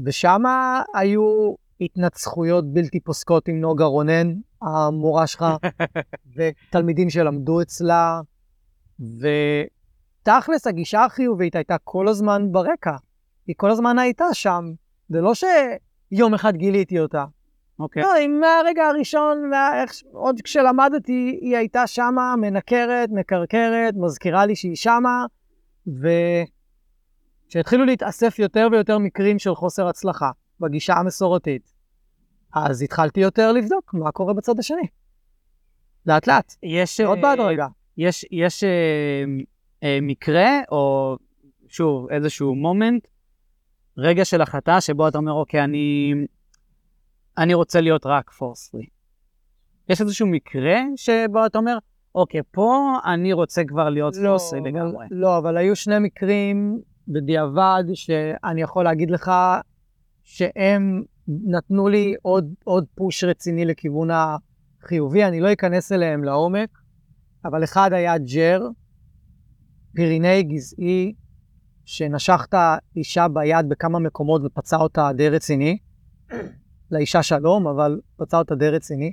[0.06, 0.42] ושם
[0.94, 5.46] היו התנצחויות בלתי פוסקות עם נוגה רונן, המורה שלך,
[6.36, 8.22] ותלמידים שלמדו אצלה,
[9.00, 12.96] ותכלס הגישה החיובית הייתה כל הזמן ברקע.
[13.48, 14.66] היא כל הזמן הייתה שם.
[15.10, 17.26] זה לא שיום אחד גיליתי אותה.
[17.80, 18.04] אוקיי.
[18.04, 24.76] לא, היא מהרגע הראשון, מה- עוד כשלמדתי, היא הייתה שמה, מנקרת, מקרקרת, מזכירה לי שהיא
[24.76, 25.26] שמה,
[27.48, 31.74] וכשהתחילו להתאסף יותר ויותר מקרים של חוסר הצלחה בגישה המסורתית,
[32.54, 34.88] אז התחלתי יותר לבדוק מה קורה בצד השני.
[36.06, 37.02] לאט לאט, יש...
[37.02, 37.68] עוד אה, בהדרגה.
[37.98, 38.70] יש, יש אה,
[39.84, 41.16] אה, מקרה, או
[41.68, 43.08] שוב, איזשהו מומנט,
[43.98, 46.14] רגע של החלטה שבו אתה אומר, אוקיי, אני,
[47.40, 48.86] אני רוצה להיות רק פורס פרי.
[49.90, 51.78] יש איזשהו מקרה שבו אתה אומר,
[52.16, 55.08] אוקיי, פה אני רוצה כבר להיות לא, פורס פרי לגמרי.
[55.12, 59.32] לא, אבל היו שני מקרים בדיעבד שאני יכול להגיד לך
[60.24, 66.70] שהם נתנו לי עוד, עוד פוש רציני לכיוון החיובי, אני לא אכנס אליהם לעומק,
[67.46, 68.62] אבל אחד היה ג'ר,
[69.96, 71.14] פיריני גזעי,
[71.86, 75.78] שנשך את האישה ביד בכמה מקומות ופצע אותה די רציני.
[76.92, 79.12] לאישה שלום, אבל פצע אותה די רציני.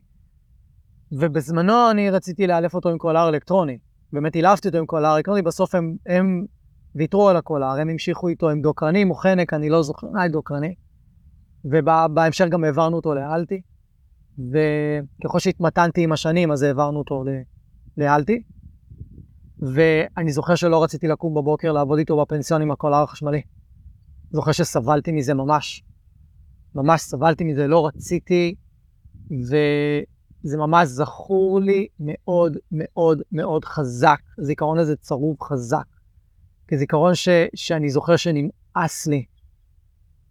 [1.12, 3.79] ובזמנו אני רציתי לאלף אותו עם קולר אלקטרוני.
[4.12, 6.47] באמת אילפתי אותו עם קולר אלקטרוני, בסוף הם, הם
[6.95, 10.74] ויתרו על הקולר, הם המשיכו איתו עם דוקרנים או חנק, אני לא זוכר, אולי דוקרני.
[11.64, 13.61] ובהמשך גם העברנו אותו לאלטי.
[14.39, 17.24] וככל שהתמתנתי עם השנים, אז העברנו אותו
[17.97, 18.43] לאלטי.
[19.59, 23.43] ואני זוכר שלא רציתי לקום בבוקר לעבוד איתו בפנסיון עם הקולר החשמלי.
[24.31, 25.85] זוכר שסבלתי מזה ממש.
[26.77, 28.55] ממש סבלתי מזה, לא רציתי,
[29.31, 34.20] וזה ממש זכור לי מאוד מאוד מאוד חזק.
[34.39, 35.87] הזיכרון הזה צרוב חזק.
[36.68, 39.24] כזיכרון ש, שאני זוכר שנמאס לי.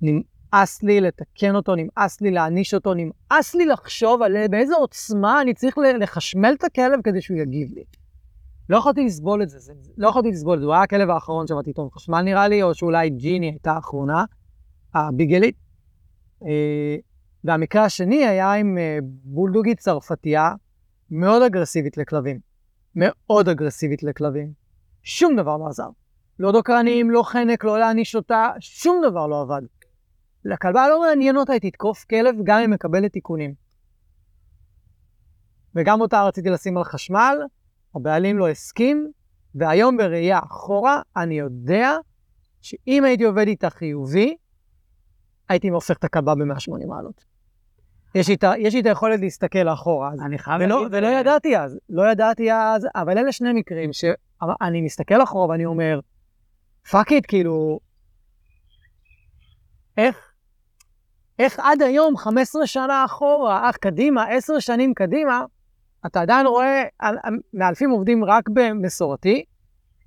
[0.01, 5.53] נמאס לי לתקן אותו, נמאס לי להעניש אותו, נמאס לי לחשוב על באיזה עוצמה אני
[5.53, 7.83] צריך לחשמל את הכלב כדי שהוא יגיב לי.
[8.69, 11.47] לא יכולתי לסבול את זה, זה לא יכולתי לסבול את זה, הוא היה הכלב האחרון
[11.47, 14.25] שעבדתי איתו עם חשמל נראה לי, או שאולי ג'יני הייתה האחרונה,
[14.93, 15.64] הביגלית.
[16.43, 16.95] אה,
[17.43, 20.53] והמקרה השני היה עם אה, בולדוגית צרפתייה
[21.11, 22.39] מאוד אגרסיבית לכלבים.
[22.95, 24.51] מאוד אגרסיבית לכלבים.
[25.03, 25.89] שום דבר לא עזר.
[26.39, 29.61] לא דוקרנים, לא חנק, לא להעניש אותה, שום דבר לא עבד.
[30.45, 33.53] לכלבה לא מעניין אותה, היא תתקוף כלב גם אם מקבלת תיקונים.
[35.75, 37.37] וגם אותה רציתי לשים על חשמל,
[37.95, 39.11] הבעלים לא הסכים,
[39.55, 41.91] והיום בראייה אחורה, אני יודע
[42.61, 44.35] שאם הייתי עובד איתה חיובי,
[45.49, 47.25] הייתי הופך את הכלבה ב-180 מעלות.
[48.15, 48.29] יש
[48.73, 50.13] לי את היכולת להסתכל אחורה.
[50.13, 50.97] אז, אני חייב ולא, להגיד...
[50.97, 55.99] ולא ידעתי אז, לא ידעתי אז, אבל אלה שני מקרים שאני מסתכל אחורה ואני אומר,
[56.91, 57.79] fuck it, כאילו,
[59.97, 60.31] איך,
[61.39, 65.45] איך עד היום, 15 שנה אחורה, אה קדימה, 10 שנים קדימה,
[66.05, 66.83] אתה עדיין רואה,
[67.53, 69.43] מאלפים עובדים רק במסורתי,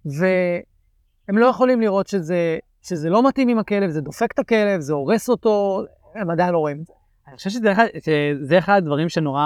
[0.05, 2.59] והם לא יכולים לראות שזה,
[2.89, 5.83] שזה לא מתאים עם הכלב, זה דופק את הכלב, זה הורס אותו,
[6.15, 6.93] הם עדיין לא רואים את זה.
[7.29, 9.41] אני חושב שזה אחד, שזה אחד הדברים שנורא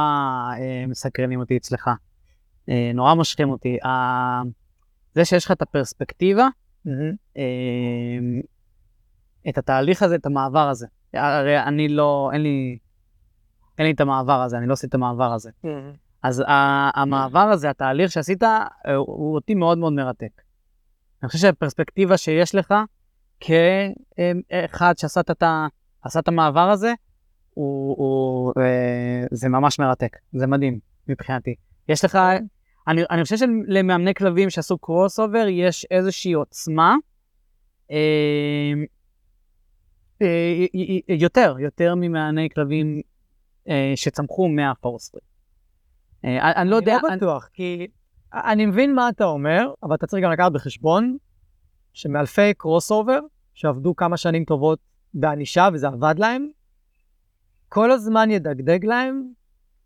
[0.58, 1.90] אה, מסקרנים אותי אצלך.
[2.68, 3.78] אה, נורא מושכים אותי.
[3.84, 4.42] אה,
[5.14, 6.48] זה שיש לך את הפרספקטיבה,
[6.86, 7.16] Mm-hmm.
[7.36, 8.40] אה,
[9.48, 10.86] את התהליך הזה, את המעבר הזה.
[11.14, 12.78] הרי אני לא, אין לי,
[13.78, 15.50] אין לי את המעבר הזה, אני לא עושה את המעבר הזה.
[15.50, 15.96] Mm-hmm.
[16.22, 16.42] אז
[16.94, 20.42] המעבר הזה, התהליך שעשית, אה, הוא אותי מאוד מאוד מרתק.
[21.22, 22.74] אני חושב שהפרספקטיבה שיש לך,
[23.42, 25.42] כאחד שעשה את,
[26.02, 26.92] עשה את המעבר הזה,
[27.54, 30.78] הוא, הוא, אה, זה ממש מרתק, זה מדהים
[31.08, 31.54] מבחינתי.
[31.88, 32.18] יש לך,
[32.88, 36.96] אני, אני חושב שלמאמני כלבים שעשו cross over, יש איזושהי עוצמה,
[37.90, 38.72] אה,
[40.22, 40.66] אה,
[41.08, 43.00] יותר, יותר ממאמני כלבים
[43.68, 45.20] אה, שצמחו מה-force free.
[46.24, 46.96] אה, אני לא יודע...
[46.96, 47.86] אני לא בטוח, כי
[48.32, 51.16] אני מבין מה אתה אומר, אבל אתה צריך גם לקחת בחשבון
[51.92, 53.18] שמאלפי cross over,
[53.54, 54.78] שעבדו כמה שנים טובות
[55.14, 56.48] בענישה וזה עבד להם,
[57.68, 59.32] כל הזמן ידגדג להם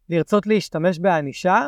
[0.09, 1.67] לרצות להשתמש בענישה,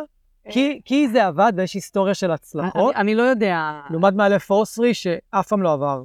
[0.50, 2.94] כי, כי זה עבד ויש היסטוריה של הצלחות.
[2.94, 3.80] אני, אני לא יודע...
[3.90, 6.02] לעומת מאלף פורסרי שאף פעם לא עבר.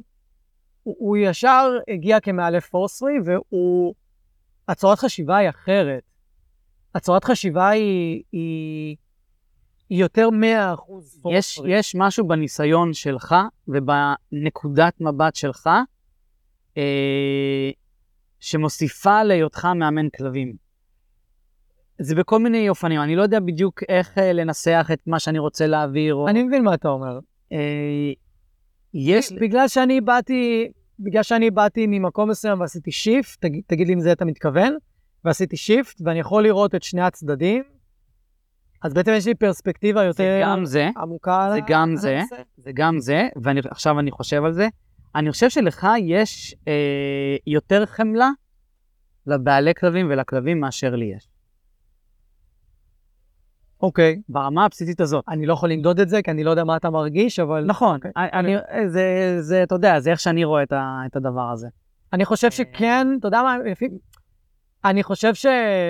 [0.83, 3.93] הוא, הוא ישר הגיע כמאלף פורסרי והוא...
[4.67, 6.03] הצורת חשיבה היא אחרת.
[6.95, 8.41] הצורת חשיבה היא, היא,
[8.89, 8.97] היא
[9.93, 11.21] יותר 100 אחוז.
[11.31, 13.35] יש, יש משהו בניסיון שלך
[13.67, 15.69] ובנקודת מבט שלך
[16.77, 17.69] אה,
[18.39, 20.53] שמוסיפה להיותך מאמן כלבים.
[21.99, 25.67] זה בכל מיני אופנים, אני לא יודע בדיוק איך אה, לנסח את מה שאני רוצה
[25.67, 26.15] להעביר.
[26.15, 26.27] או...
[26.27, 27.19] אני מבין מה אתה אומר.
[27.51, 28.11] אה,
[28.93, 29.31] יש...
[29.31, 30.67] בגלל שאני באתי,
[30.99, 34.77] בגלל שאני באתי ממקום מסוים ועשיתי shift, תגיד, תגיד לי אם זה אתה מתכוון,
[35.25, 37.63] ועשיתי shift, ואני יכול לראות את שני הצדדים,
[38.83, 41.49] אז בעצם יש לי פרספקטיבה יותר זה גם זה, עמוקה.
[41.53, 42.21] זה גם זה,
[42.57, 44.67] זה גם זה, ועכשיו אני חושב על זה.
[45.15, 48.29] אני חושב שלך יש אה, יותר חמלה
[49.27, 51.27] לבעלי כלבים ולכלבים מאשר לי יש.
[53.81, 54.21] אוקיי.
[54.29, 55.23] ברמה הבסיסית הזאת.
[55.29, 57.65] אני לא יכול למדוד את זה, כי אני לא יודע מה אתה מרגיש, אבל...
[57.65, 58.09] נכון, okay.
[58.15, 58.61] אני, okay.
[58.87, 61.67] זה, זה, אתה יודע, זה איך שאני רואה את, ה, את הדבר הזה.
[62.13, 63.57] אני חושב שכן, אתה יודע מה.
[64.85, 65.45] אני חושב ש...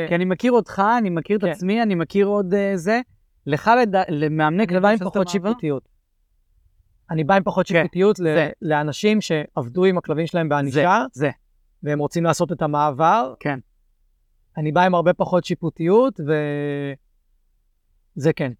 [0.07, 1.49] כי אני מכיר אותך, אני מכיר את כן.
[1.49, 3.01] עצמי, אני מכיר עוד uh, זה.
[3.45, 3.71] לך.
[4.09, 5.89] למאמני כלבים פחות שיפוטיות.
[7.11, 8.19] אני בא עם פחות כן, שיפוטיות.
[8.61, 11.29] לאנשים שעבדו עם הכלבים שלהם בענישה, זה,
[11.83, 13.33] והם רוצים לעשות את המעבר.
[13.39, 13.59] כן.
[14.57, 16.19] אני בא עם הרבה פחות שיפוטיות,
[18.17, 18.51] וזה כן.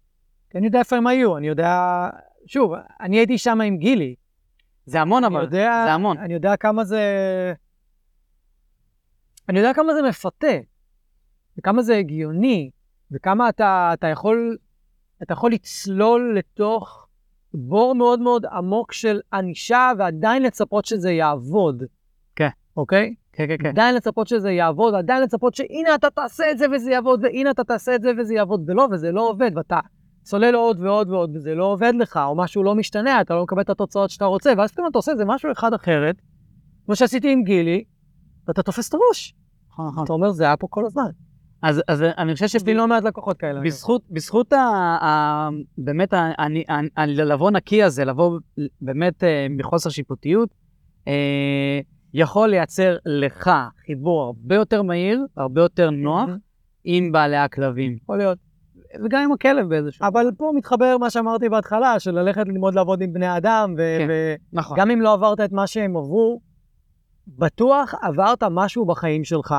[0.50, 2.08] כי אני יודע איפה הם היו, אני יודע...
[2.46, 4.14] שוב, אני הייתי שם עם גילי.
[4.86, 6.18] זה המון אבל, יודע, זה המון.
[6.18, 7.02] אני יודע כמה זה...
[9.48, 10.56] אני יודע כמה זה מפתה,
[11.58, 12.70] וכמה זה הגיוני,
[13.10, 14.56] וכמה אתה, אתה יכול...
[15.22, 17.06] אתה יכול לצלול לתוך
[17.54, 21.82] בור מאוד מאוד עמוק של ענישה, ועדיין לצפות שזה יעבוד.
[22.36, 22.48] כן.
[22.76, 23.14] אוקיי?
[23.32, 23.68] כן, כן, כן.
[23.68, 27.64] עדיין לצפות שזה יעבוד, עדיין לצפות שהנה אתה תעשה את זה וזה יעבוד, והנה אתה
[27.64, 29.80] תעשה את זה וזה יעבוד, ולא, וזה לא עובד, ואתה
[30.22, 33.62] צולל עוד ועוד ועוד, וזה לא עובד לך, או משהו לא משתנה, אתה לא מקבל
[33.62, 36.16] את התוצאות שאתה רוצה, ואז פתאום אתה עושה איזה משהו אחד אחרת,
[36.86, 37.84] כמו שעשיתי עם גילי,
[38.48, 39.34] ואתה תופס את הראש.
[39.70, 40.04] נכון, נכון.
[40.04, 41.10] אתה אומר, זה היה פה כל הזמן.
[41.62, 43.60] אז, אז אני חושב יש לי לא מעט לקוחות כאלה.
[43.60, 44.58] בזכות, בזכות ה,
[45.02, 48.38] ה, באמת ה, אני, ה, ה, לבוא נקי הזה, לבוא
[48.80, 50.48] באמת אה, מחוסר שיפוטיות,
[51.08, 51.80] אה,
[52.14, 53.50] יכול לייצר לך
[53.86, 56.38] חיבור הרבה יותר מהיר, הרבה יותר נוח, מהמם.
[56.84, 57.96] עם בעלי הכלבים.
[58.02, 58.38] יכול להיות.
[59.04, 60.06] וגם עם הכלב באיזשהו...
[60.06, 64.06] אבל פה מתחבר מה שאמרתי בהתחלה, של ללכת ללמוד לעבוד עם בני אדם, כן.
[64.08, 64.90] וגם נכון.
[64.90, 66.40] אם לא עברת את מה שהם עברו,
[67.28, 69.54] בטוח עברת משהו בחיים שלך,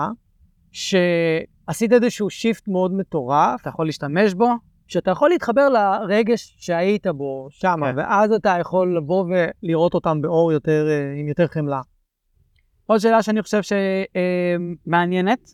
[0.72, 4.50] שעשית איזשהו שיפט מאוד מטורף, אתה יכול להשתמש בו,
[4.88, 7.98] שאתה יכול להתחבר לרגש שהיית בו שם, כן.
[7.98, 9.26] ואז אתה יכול לבוא
[9.64, 11.82] ולראות אותם באור יותר, אה, עם יותר חמלה.
[12.86, 13.62] עוד שאלה שאני חושב
[14.86, 15.54] שמעניינת,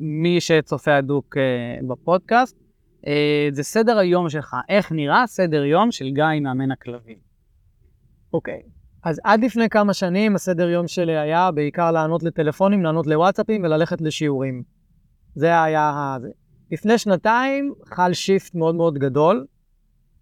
[0.00, 2.56] מי שצופה הדוק אה, בפודקאסט,
[3.06, 4.56] אה, זה סדר היום שלך.
[4.68, 7.18] איך נראה סדר יום של גיא מאמן הכלבים?
[8.32, 8.62] אוקיי.
[9.04, 14.00] אז עד לפני כמה שנים הסדר יום שלי היה בעיקר לענות לטלפונים, לענות לוואטסאפים וללכת
[14.00, 14.62] לשיעורים.
[15.34, 16.16] זה היה.
[16.70, 19.46] לפני שנתיים חל שיפט מאוד מאוד גדול,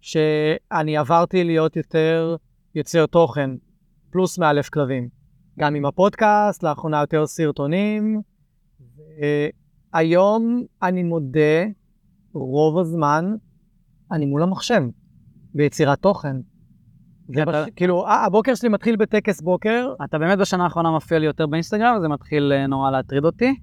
[0.01, 2.35] שאני עברתי להיות יותר
[2.75, 3.49] יוצר תוכן,
[4.11, 5.09] פלוס מאלף כלבים.
[5.59, 8.21] גם עם הפודקאסט, לאחרונה יותר סרטונים.
[9.93, 11.63] היום אני מודה,
[12.33, 13.35] רוב הזמן
[14.11, 14.81] אני מול המחשב,
[15.53, 16.35] ביצירת תוכן.
[17.27, 17.65] זה אתה-.
[17.75, 21.95] כאילו, אה, הבוקר שלי מתחיל בטקס בוקר, אתה באמת בשנה האחרונה מופיע לי יותר באינסטגרם,
[21.97, 23.55] וזה מתחיל אה, נורא להטריד אותי.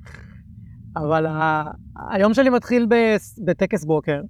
[0.97, 1.65] אבל ה...
[2.11, 2.87] היום שלי מתחיל.
[3.45, 4.21] בטקס בוקר,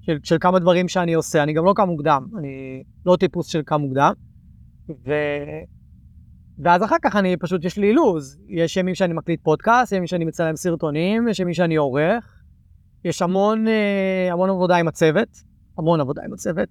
[0.00, 1.42] של, של כמה דברים שאני עושה.
[1.42, 4.12] אני גם לא קם מוקדם, אני לא טיפוס של קם מוקדם.
[5.06, 5.12] ו...
[6.58, 8.38] ואז אחר כך אני פשוט, יש לי לו"ז.
[8.48, 12.34] יש ימים שאני מקליט פודקאסט, ימים שאני מצלם סרטונים, יש ימים שאני עורך.
[13.04, 15.28] יש המון, אה, המון עבודה עם הצוות,
[15.78, 16.68] המון עבודה עם הצוות,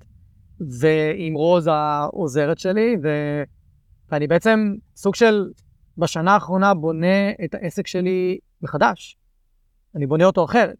[0.79, 3.07] ועם רוז העוזרת שלי, ו...
[4.11, 5.45] ואני בעצם סוג של,
[5.97, 9.17] בשנה האחרונה בונה את העסק שלי מחדש.
[9.95, 10.75] אני בונה אותו אחרת.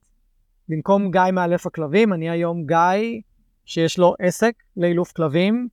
[0.70, 3.22] במקום גיא מאלף הכלבים, אני היום גיא
[3.66, 5.68] שיש לו עסק לאילוף כלבים,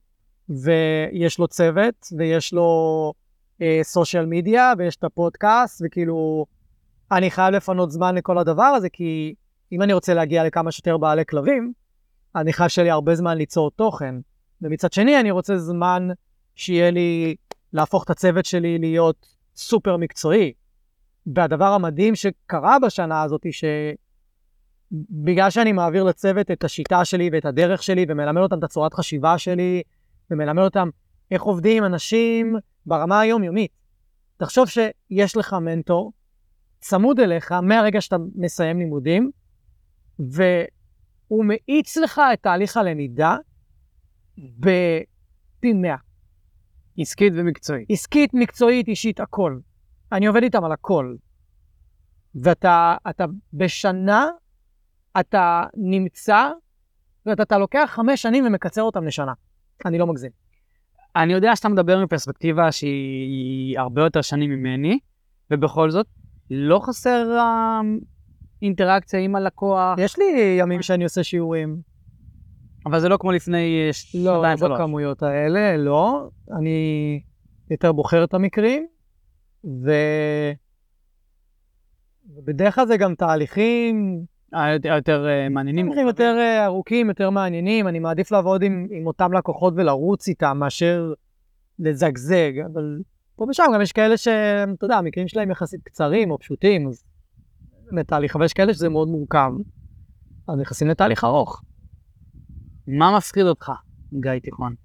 [0.49, 3.13] ויש לו צוות, ויש לו
[3.83, 6.45] סושיאל מדיה, ויש את הפודקאסט, וכאילו,
[7.11, 9.33] אני חייב לפנות זמן לכל הדבר הזה, כי
[9.71, 11.73] אם אני רוצה להגיע לכמה שיותר בעלי כלבים,
[12.35, 14.15] אני חייב שיהיה לי הרבה זמן ליצור תוכן.
[14.61, 16.07] ומצד שני, אני רוצה זמן
[16.55, 17.35] שיהיה לי
[17.73, 20.53] להפוך את הצוות שלי להיות סופר מקצועי.
[21.35, 23.45] והדבר המדהים שקרה בשנה הזאת,
[24.91, 29.37] שבגלל שאני מעביר לצוות את השיטה שלי ואת הדרך שלי, ומלמד אותם את הצורת חשיבה
[29.37, 29.81] שלי,
[30.31, 30.89] ומלמד אותם
[31.31, 32.55] איך עובדים אנשים
[32.85, 33.71] ברמה היומיומית.
[34.37, 36.11] תחשוב שיש לך מנטור
[36.79, 39.31] צמוד אליך מהרגע שאתה מסיים לימודים,
[41.31, 43.37] והוא מאיץ לך את תהליך הלמידה
[44.37, 45.95] בפי 100.
[46.97, 47.85] עסקית ומקצועית.
[47.89, 49.59] עסקית, מקצועית, אישית, הכל.
[50.11, 51.15] אני עובד איתם על הכל.
[52.35, 54.27] ואתה אתה בשנה,
[55.19, 56.49] אתה נמצא,
[57.25, 59.33] ואתה אתה לוקח חמש שנים ומקצר אותם לשנה.
[59.85, 60.31] אני לא מגזים.
[61.15, 64.99] אני יודע שאתה מדבר מפרספקטיבה שהיא הרבה יותר שנים ממני,
[65.51, 66.07] ובכל זאת,
[66.49, 67.81] לא חסר אה,
[68.61, 71.81] אינטראקציה עם הלקוח, יש לי ימים שאני עושה שיעורים.
[72.85, 74.79] אבל זה לא כמו לפני אה, לא, שנתיים, לא שלוש.
[74.79, 76.29] בכמויות האלה, לא.
[76.57, 77.21] אני
[77.71, 78.87] יותר בוחר את המקרים,
[79.63, 79.91] ו...
[82.35, 84.21] ובדרך כלל זה גם תהליכים,
[84.53, 85.85] היותר- היותר אה, מעניינים.
[85.85, 87.87] תהליכים יותר אה, ארוכים, יותר מעניינים.
[87.87, 91.13] אני מעדיף לעבוד עם, עם אותם לקוחות ולרוץ איתם מאשר
[91.79, 92.99] לזגזג, אבל
[93.35, 97.03] פה ושם גם יש כאלה שאתה יודע, המקרים שלהם יחסית קצרים או פשוטים, אז
[97.91, 99.51] באמת תהליך, אבל יש כאלה שזה מאוד מורכב,
[100.47, 101.61] אז נכנסים לתהליך ארוך.
[102.87, 103.71] מה מפחיד אותך,
[104.13, 104.75] גיא תיכון?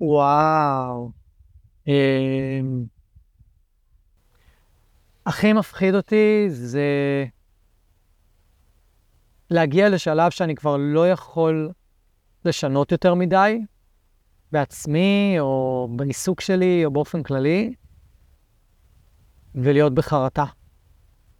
[0.00, 1.10] וואו.
[1.86, 2.84] אמ,
[5.26, 7.24] הכי מפחיד אותי זה
[9.50, 11.70] להגיע לשלב שאני כבר לא יכול
[12.44, 13.60] לשנות יותר מדי
[14.52, 17.74] בעצמי, או בעיסוק שלי, או באופן כללי,
[19.54, 20.44] ולהיות בחרטה.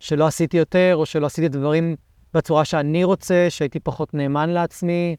[0.05, 1.97] שלא עשיתי יותר, או שלא עשיתי דברים
[2.35, 5.17] בצורה שאני רוצה, שהייתי פחות נאמן לעצמי.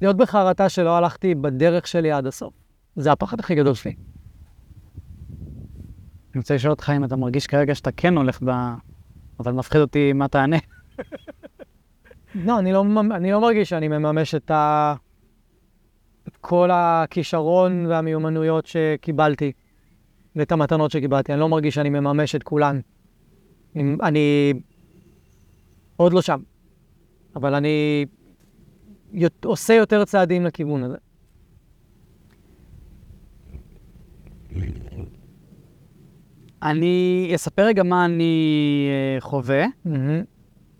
[0.00, 2.54] להיות בחרטה שלא הלכתי בדרך שלי עד הסוף.
[2.96, 3.94] זה הפחד הכי גדול שלי.
[6.32, 8.50] אני רוצה לשאול אותך אם אתה מרגיש כרגע שאתה כן הולך ב...
[9.40, 10.56] אבל מפחיד אותי מה תענה.
[12.46, 14.94] לא, אני לא, אני לא מרגיש שאני מממש את, ה...
[16.28, 19.52] את כל הכישרון והמיומנויות שקיבלתי,
[20.36, 21.32] ואת המתנות שקיבלתי.
[21.32, 22.80] אני לא מרגיש שאני מממש את כולן.
[23.76, 24.52] אני,
[25.96, 26.40] עוד לא שם,
[27.36, 28.06] אבל אני
[29.44, 30.96] עושה יותר צעדים לכיוון הזה.
[36.62, 39.66] אני אספר רגע מה אני אה, חווה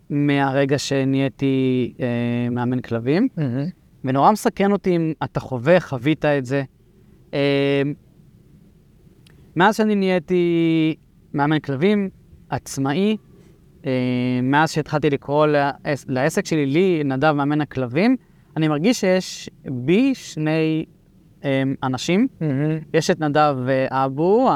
[0.09, 3.27] מהרגע שנהייתי אה, מאמן כלבים,
[4.03, 6.63] ונורא מסכן אותי אם אתה חווה, חווית את זה.
[7.33, 7.81] אה,
[9.55, 10.95] מאז שאני נהייתי
[11.33, 12.09] מאמן כלבים,
[12.49, 13.17] עצמאי,
[13.85, 13.91] אה,
[14.43, 18.15] מאז שהתחלתי לקרוא לעס, לעסק שלי, לי, נדב מאמן הכלבים,
[18.57, 20.85] אני מרגיש שיש בי שני
[21.43, 22.27] אה, אנשים.
[22.93, 24.51] יש את נדב אה, אבו, Mm.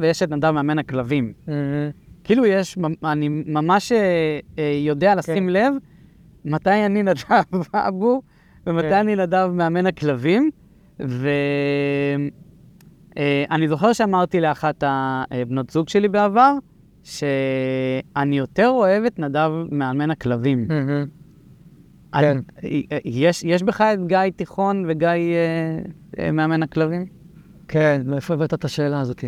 [0.00, 1.32] ויש את נדב מאמן הכלבים.
[2.24, 3.98] כאילו יש, אני ממש אה,
[4.58, 5.74] אה, יודע לשים לב
[6.44, 7.42] מתי אני נדב
[7.74, 8.22] אבו
[8.66, 8.92] ומתי כן.
[8.94, 10.50] אני נדב מאמן הכלבים.
[13.16, 16.54] ואני זוכר שאמרתי לאחת הבנות זוג שלי בעבר,
[17.06, 20.68] שאני יותר אוהב את נדב מאמן הכלבים.
[22.12, 22.38] כן.
[22.62, 25.78] אני- יש, יש בך את גיא תיכון וגיא אה,
[26.18, 27.06] אה, מאמן הכלבים?
[27.68, 29.24] כן, מאיפה הבאת את השאלה הזאת?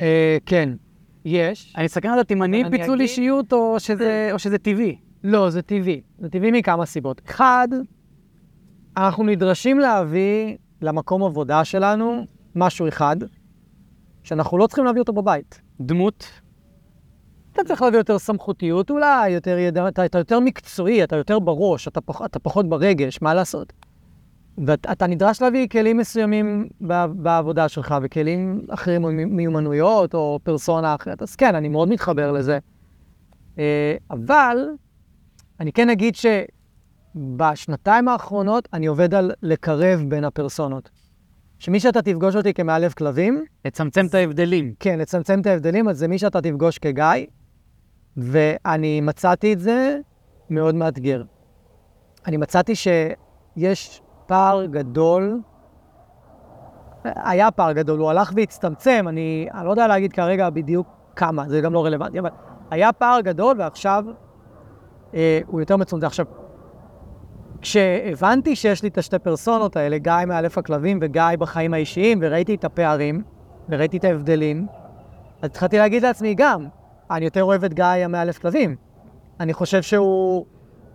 [0.00, 0.68] אה, כן,
[1.24, 1.74] יש.
[1.78, 1.88] אני
[2.30, 4.96] אם אני אני פיצול אגיד- אישיות או שזה, או שזה טבעי.
[5.24, 6.00] לא, זה טבעי.
[6.18, 7.22] זה טבעי מכמה סיבות.
[7.26, 7.68] אחד,
[8.96, 13.16] אנחנו נדרשים להביא למקום עבודה שלנו משהו אחד,
[14.22, 15.60] שאנחנו לא צריכים להביא אותו בבית.
[15.80, 16.40] דמות.
[17.60, 21.88] אתה צריך להביא יותר סמכותיות אולי, יותר ידע, אתה, אתה יותר מקצועי, אתה יותר בראש,
[21.88, 23.72] אתה, פח, אתה פחות ברגש, מה לעשות?
[24.66, 26.68] ואתה נדרש להביא כלים מסוימים
[27.10, 31.22] בעבודה שלך, וכלים אחרים, או מיומנויות, או פרסונה אחרת.
[31.22, 32.58] אז כן, אני מאוד מתחבר לזה.
[33.58, 34.68] אה, אבל
[35.60, 36.14] אני כן אגיד
[37.14, 40.90] שבשנתיים האחרונות אני עובד על לקרב בין הפרסונות.
[41.58, 44.74] שמי שאתה תפגוש אותי כמאלף כלבים, לצמצם את ההבדלים.
[44.80, 47.04] כן, לצמצם את ההבדלים, אז זה מי שאתה תפגוש כגיא,
[48.16, 49.98] ואני מצאתי את זה
[50.50, 51.22] מאוד מאתגר.
[52.26, 55.40] אני מצאתי שיש פער גדול,
[57.04, 60.86] היה פער גדול, הוא הלך והצטמצם, אני, אני לא יודע להגיד כרגע בדיוק
[61.16, 62.30] כמה, זה גם לא רלוונטי, אבל
[62.70, 64.04] היה פער גדול ועכשיו
[65.14, 66.06] אה, הוא יותר מצומצם.
[66.06, 66.26] עכשיו,
[67.60, 72.64] כשהבנתי שיש לי את השתי פרסונות האלה, גיא מאלף הכלבים וגיא בחיים האישיים, וראיתי את
[72.64, 73.22] הפערים,
[73.68, 74.66] וראיתי את ההבדלים,
[75.42, 76.66] אז התחלתי להגיד לעצמי גם,
[77.10, 78.76] אני יותר אוהב את גיא המאלף כלבים.
[79.40, 80.46] אני חושב שהוא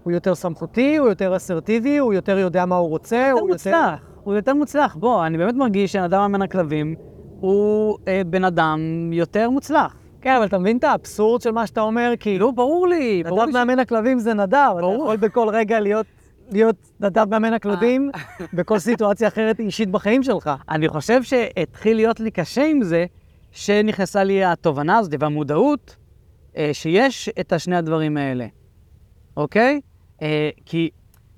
[0.04, 4.00] הוא יותר סמכותי, הוא יותר אסרטיבי, הוא יותר יודע מה הוא רוצה, יותר הוא מוצלח,
[4.24, 4.96] הוא יותר מוצלח.
[4.96, 6.96] בוא, אני באמת מרגיש שאדם מאמן הכלבים
[7.40, 8.80] הוא אה, בן אדם
[9.14, 9.96] יותר מוצלח.
[10.22, 12.14] כן, אבל אתה מבין את האבסורד של מה שאתה אומר?
[12.20, 13.54] כי לא, ברור לי, ברור נדב לי.
[13.54, 14.88] מאמן הכלבים זה נדב, אתה.
[14.96, 16.06] יכול בכל רגע להיות,
[16.52, 18.12] להיות נדב מאמן הכלבים
[18.54, 20.52] בכל סיטואציה אחרת אישית בחיים שלך.
[20.70, 23.06] אני חושב שהתחיל להיות לי קשה עם זה,
[23.52, 26.03] שנכנסה לי התובנה הזאת והמודעות אה,
[26.74, 28.48] שיש את השני הדברים האלה,
[29.38, 29.82] אוקיי?
[30.22, 30.90] אה, כי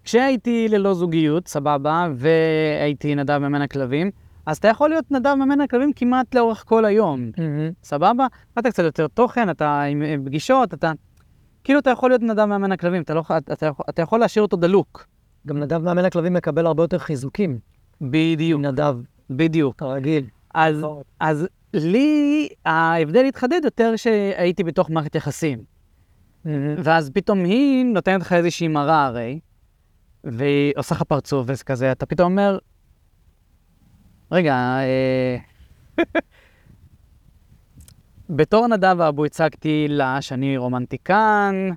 [0.03, 4.11] כשהייתי ללא זוגיות, סבבה, והייתי נדב מאמן הכלבים,
[4.45, 7.31] אז אתה יכול להיות נדב מאמן הכלבים כמעט לאורך כל היום,
[7.83, 8.27] סבבה?
[8.59, 10.91] אתה קצת יותר תוכן, אתה עם עם פגישות, אתה...
[11.63, 14.43] כאילו אתה יכול להיות נדב מאמן הכלבים, אתה, לא, אתה, אתה, יכול, אתה יכול להשאיר
[14.43, 15.07] אותו דלוק.
[15.47, 17.59] גם נדב מאמן הכלבים מקבל הרבה יותר חיזוקים
[18.01, 18.95] בדיוק, מנדב
[19.29, 19.81] בדיוק.
[19.81, 20.25] הרגיל.
[20.53, 21.01] אז, נכון.
[21.19, 25.63] אז לי ההבדל התחדד יותר שהייתי בתוך מערכת יחסים.
[26.77, 29.39] ואז פתאום היא נותנת לך איזושהי מראה הרי,
[30.23, 32.57] והיא עושה לך פרצוף וזה כזה, אתה פתאום אומר,
[34.31, 35.37] רגע, אה...
[38.29, 41.69] בתור נדב אבו הצגתי לה שאני רומנטיקן,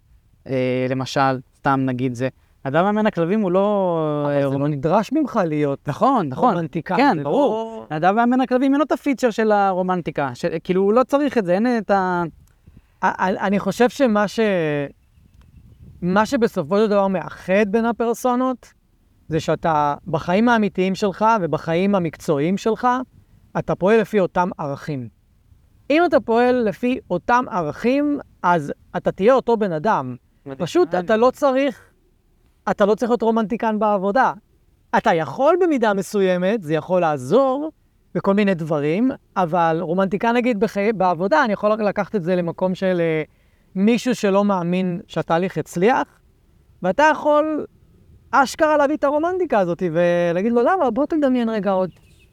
[0.47, 2.29] אה, למשל, סתם נגיד זה.
[2.71, 3.99] נדב מאמן הכלבים הוא לא...
[4.29, 6.55] אה, אבל זה רומנ- לא נדרש ממך להיות נכון, נכון.
[6.55, 6.97] רומנטיקן.
[6.97, 7.87] כן, זה ברור.
[7.91, 10.31] לא- נדב מאמן הכלבים אין לו את ה feature של הרומנטיקה.
[10.65, 12.23] כאילו, הוא לא צריך את זה, אין את ה...
[13.03, 14.41] אני אני חושב שמה ש...
[16.03, 18.73] מה שבסופו של דבר מאחד בין הפרסונות,
[19.29, 22.89] זה שאתה בחיים האמיתיים שלך ובחיים המקצועיים שלך,
[23.59, 25.09] אתה פועל לפי אותם ערכים.
[25.91, 30.17] אם אתה פועל לפי אותם ערכים, אז אתה תהיה אותו בן אדם.
[30.59, 31.81] פשוט אתה לא צריך,
[32.71, 34.33] אתה לא צריך להיות רומנטיקן בעבודה.
[34.97, 37.71] אתה יכול במידה מסוימת, זה יכול לעזור,
[38.15, 40.93] בכל מיני דברים, אבל רומנטיקה נגיד בחי...
[40.93, 43.23] בעבודה, אני יכול לקחת את זה למקום של אה,
[43.75, 46.21] מישהו שלא מאמין שהתהליך יצליח,
[46.83, 47.67] ואתה יכול
[48.31, 50.91] אשכרה להביא את הרומנטיקה הזאת ולהגיד לו, למה?
[50.91, 51.91] בוא תדמיין רגע עוד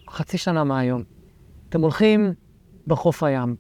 [0.09, 1.03] חצי שנה מהיום.
[1.69, 2.33] אתם הולכים
[2.87, 3.55] בחוף הים,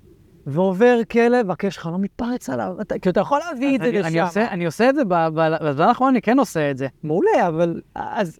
[0.45, 4.07] ועובר כלב, והקש שלך לא מתפרץ עליו, אתה, כי אתה יכול להביא את זה לשם.
[4.07, 6.87] אני, עושה, אני עושה את זה, בזמן האחרון אני כן עושה את זה.
[7.03, 8.39] מעולה, אבל אז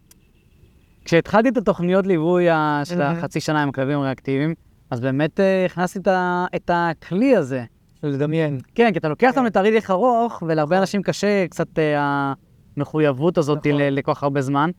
[1.06, 2.48] כשהתחלתי את התוכניות ליווי
[2.84, 3.02] של.
[3.02, 4.54] החצי שנה עם כלבים ריאקטיביים,
[4.92, 6.08] אז באמת אה, הכנסתי את,
[6.56, 7.64] את הכלי הזה.
[8.04, 8.60] לדמיין.
[8.76, 9.46] כן, כי אתה לוקח אותם כן.
[9.46, 12.34] לתהליך ארוך, ולהרבה אנשים קשה קצת אה,
[12.78, 13.82] המחויבות הזאת נכון.
[13.82, 14.70] לכל כך הרבה זמן.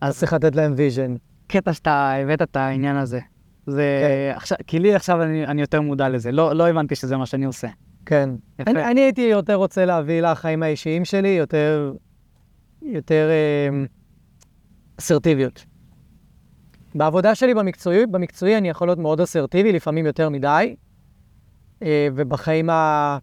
[0.00, 1.14] אז צריך לתת להם vision.
[1.46, 3.20] קטע שאתה הבאת את העניין הזה.
[3.66, 4.02] זה
[4.32, 4.36] כן.
[4.36, 7.44] עכשיו, כי לי עכשיו אני, אני יותר מודע לזה, לא, לא הבנתי שזה מה שאני
[7.44, 7.68] עושה.
[8.06, 8.30] כן.
[8.58, 8.70] יפה.
[8.70, 11.92] אני, אני הייתי יותר רוצה להביא לחיים האישיים שלי יותר,
[12.82, 13.84] יותר אה,
[14.98, 15.64] אסרטיביות.
[16.94, 20.76] בעבודה שלי במקצועי, במקצועי אני יכול להיות מאוד אסרטיבי, לפעמים יותר מדי,
[21.82, 23.18] אה, ובחיים ה-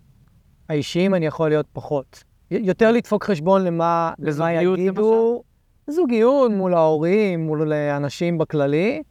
[0.70, 2.24] האישיים אני יכול להיות פחות.
[2.52, 5.44] יותר לדפוק חשבון למה, למה לזוגיות, יגידו.
[5.88, 9.02] זוגיות מול ההורים, מול אנשים בכללי.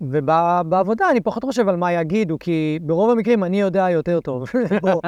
[0.00, 4.44] ובעבודה אני פחות חושב על מה יגידו, כי ברוב המקרים אני יודע יותר טוב.
[4.82, 5.00] בוא,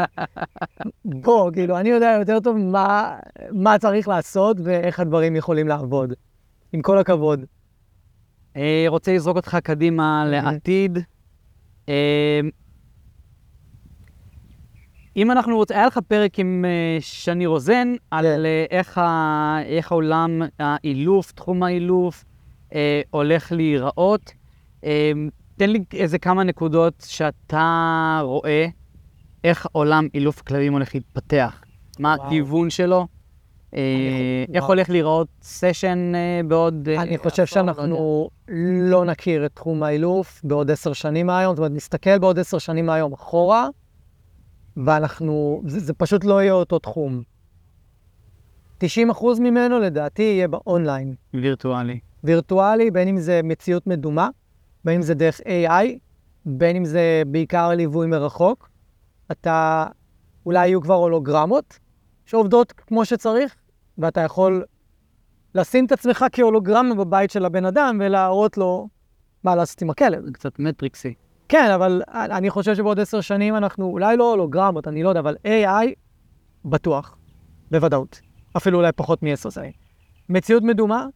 [1.05, 3.17] בוא, כאילו, אני יודע יותר טוב מה,
[3.53, 6.13] מה צריך לעשות ואיך הדברים יכולים לעבוד.
[6.73, 7.45] עם כל הכבוד.
[8.57, 10.99] אה, רוצה לזרוק אותך קדימה לעתיד.
[11.89, 12.41] אה,
[15.17, 18.45] אם אנחנו רוצים, היה לך פרק עם אה, שני רוזן על כן.
[18.45, 22.25] אה, איך, ה, איך העולם האילוף, תחום האילוף,
[22.75, 24.33] אה, הולך להיראות.
[24.85, 25.13] אה,
[25.57, 28.67] תן לי איזה כמה נקודות שאתה רואה
[29.45, 31.63] איך עולם אילוף כלבים הולך להתפתח.
[31.99, 32.15] מה.
[32.15, 33.07] הכיוון שלו?
[33.75, 34.65] אה, איך.
[34.65, 36.89] הולך להיראות סשן אה, בעוד...
[36.89, 37.47] אה, אני חושב לא.
[37.47, 38.29] שאנחנו
[38.91, 42.87] לא נכיר את תחום האילוף בעוד עשר שנים מהיום, זאת אומרת, נסתכל בעוד עשר שנים
[42.87, 43.69] מהיום אחורה,
[44.77, 47.23] ואנחנו, זה, זה פשוט לא יהיה אותו תחום.
[48.81, 48.87] 90%
[49.41, 51.15] ממנו לדעתי יהיה באונליין.
[51.35, 52.01] וירטואלי.
[52.25, 54.29] וירטואלי, בין אם זה מציאות מדומה,
[54.85, 55.99] בין אם זה דרך AI,
[56.45, 58.71] בין אם זה בעיקר ליווי מרחוק.
[59.33, 59.87] אתה,
[60.47, 61.79] אולי יהיו כבר הולוגרמות
[62.25, 63.55] שעובדות כמו שצריך,
[63.99, 64.65] ואתה יכול
[65.55, 68.89] לשים את עצמך כהולוגרמה בבית של הבן אדם ולהראות לו
[69.45, 70.25] מה לעשות עם הכלב.
[70.25, 71.15] זה קצת מטריקסי.
[71.49, 75.37] כן, אבל אני חושב שבעוד עשר שנים אנחנו, אולי לא הולוגרמות, אני לא יודע, אבל
[75.45, 75.87] AI,
[76.65, 77.17] בטוח,
[77.71, 78.21] בוודאות.
[78.57, 79.73] אפילו אולי פחות מעשר שנים.
[80.29, 81.07] מציאות מדומה,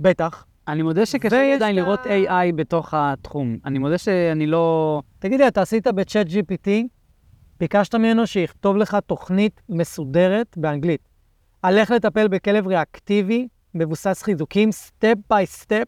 [0.00, 0.44] בטח.
[0.68, 3.56] אני מודה שקשה לי עדיין לראות AI בתוך התחום.
[3.64, 5.02] אני מודה שאני לא...
[5.18, 6.68] תגיד לי, אתה עשית ב ChatGPT,
[7.60, 11.08] ביקשת ממנו שיכתוב לך תוכנית מסודרת באנגלית,
[11.62, 15.86] על איך לטפל בכלב ריאקטיבי, מבוסס חיזוקים, step by step.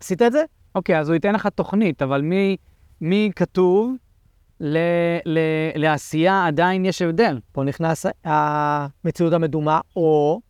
[0.00, 0.42] עשית את זה?
[0.74, 2.56] אוקיי, אז הוא ייתן לך תוכנית, אבל מי,
[3.00, 3.94] מי כתוב
[4.60, 4.78] ל,
[5.24, 5.38] ל,
[5.74, 7.38] לעשייה עדיין יש הבדל.
[7.52, 10.40] פה נכנס המציאות המדומה, או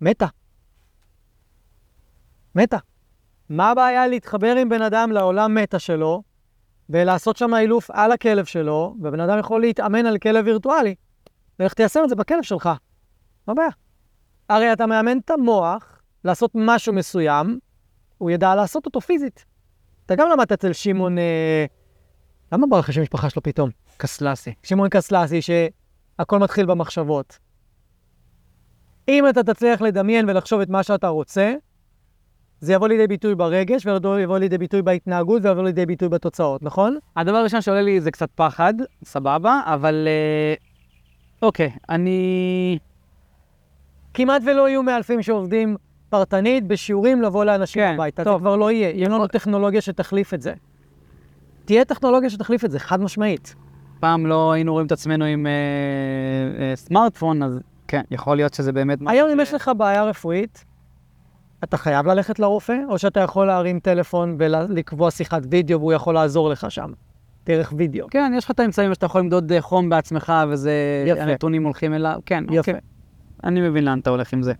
[0.00, 0.26] מטה.
[2.54, 2.78] מטה.
[3.48, 6.22] מה הבעיה להתחבר עם בן אדם לעולם מטה שלו,
[6.90, 10.94] ולעשות שם אילוף על הכלב שלו, ובן אדם יכול להתאמן על כלב וירטואלי,
[11.58, 12.66] ואיך תיישם את זה בכלב שלך.
[13.46, 13.68] מה הבעיה?
[14.48, 17.58] הרי אתה מאמן את המוח לעשות משהו מסוים,
[18.18, 19.44] הוא ידע לעשות אותו פיזית.
[20.06, 21.66] אתה גם למדת אצל שמעון, אה...
[22.52, 23.70] למה ברח השם משפחה שלו פתאום?
[23.96, 24.54] קסלסי.
[24.62, 27.38] שמעון קסלסי, שהכל מתחיל במחשבות.
[29.08, 31.54] אם אתה תצליח לדמיין ולחשוב את מה שאתה רוצה,
[32.62, 36.98] זה יבוא לידי ביטוי ברגש, ויבוא לידי ביטוי בהתנהגות, ויבוא לידי ביטוי בתוצאות, נכון?
[37.16, 40.08] הדבר הראשון שעולה לי זה קצת פחד, סבבה, אבל...
[40.08, 40.54] אה,
[41.42, 42.78] אוקיי, אני...
[44.14, 45.76] כמעט ולא יהיו מאלפים שעובדים
[46.08, 48.24] פרטנית בשיעורים לבוא לאנשים כן, הביתה.
[48.24, 48.34] טוב.
[48.34, 48.90] זה כבר לא יהיה.
[48.90, 50.54] יהיה לנו טכנולוגיה שתחליף את זה.
[51.64, 53.54] תהיה טכנולוגיה שתחליף את זה, חד משמעית.
[54.00, 55.52] פעם לא היינו רואים את עצמנו עם אה,
[56.62, 58.98] אה, סמארטפון, אז כן, יכול להיות שזה באמת...
[59.06, 60.64] היום אם יש לך בעיה רפואית,
[61.64, 66.48] אתה חייב ללכת לרופא, או שאתה יכול להרים טלפון ולקבוע שיחת וידאו והוא יכול לעזור
[66.48, 66.92] לך שם,
[67.46, 68.06] דרך וידאו.
[68.10, 70.72] כן, יש לך את האמצעים שאתה יכול למדוד אה, חום בעצמך, וזה...
[71.06, 71.22] יפה.
[71.22, 72.20] הנתונים הולכים אליו.
[72.26, 72.58] כן, יפה.
[72.58, 72.74] אוקיי.
[73.44, 74.52] אני מבין לאן אתה הולך עם זה.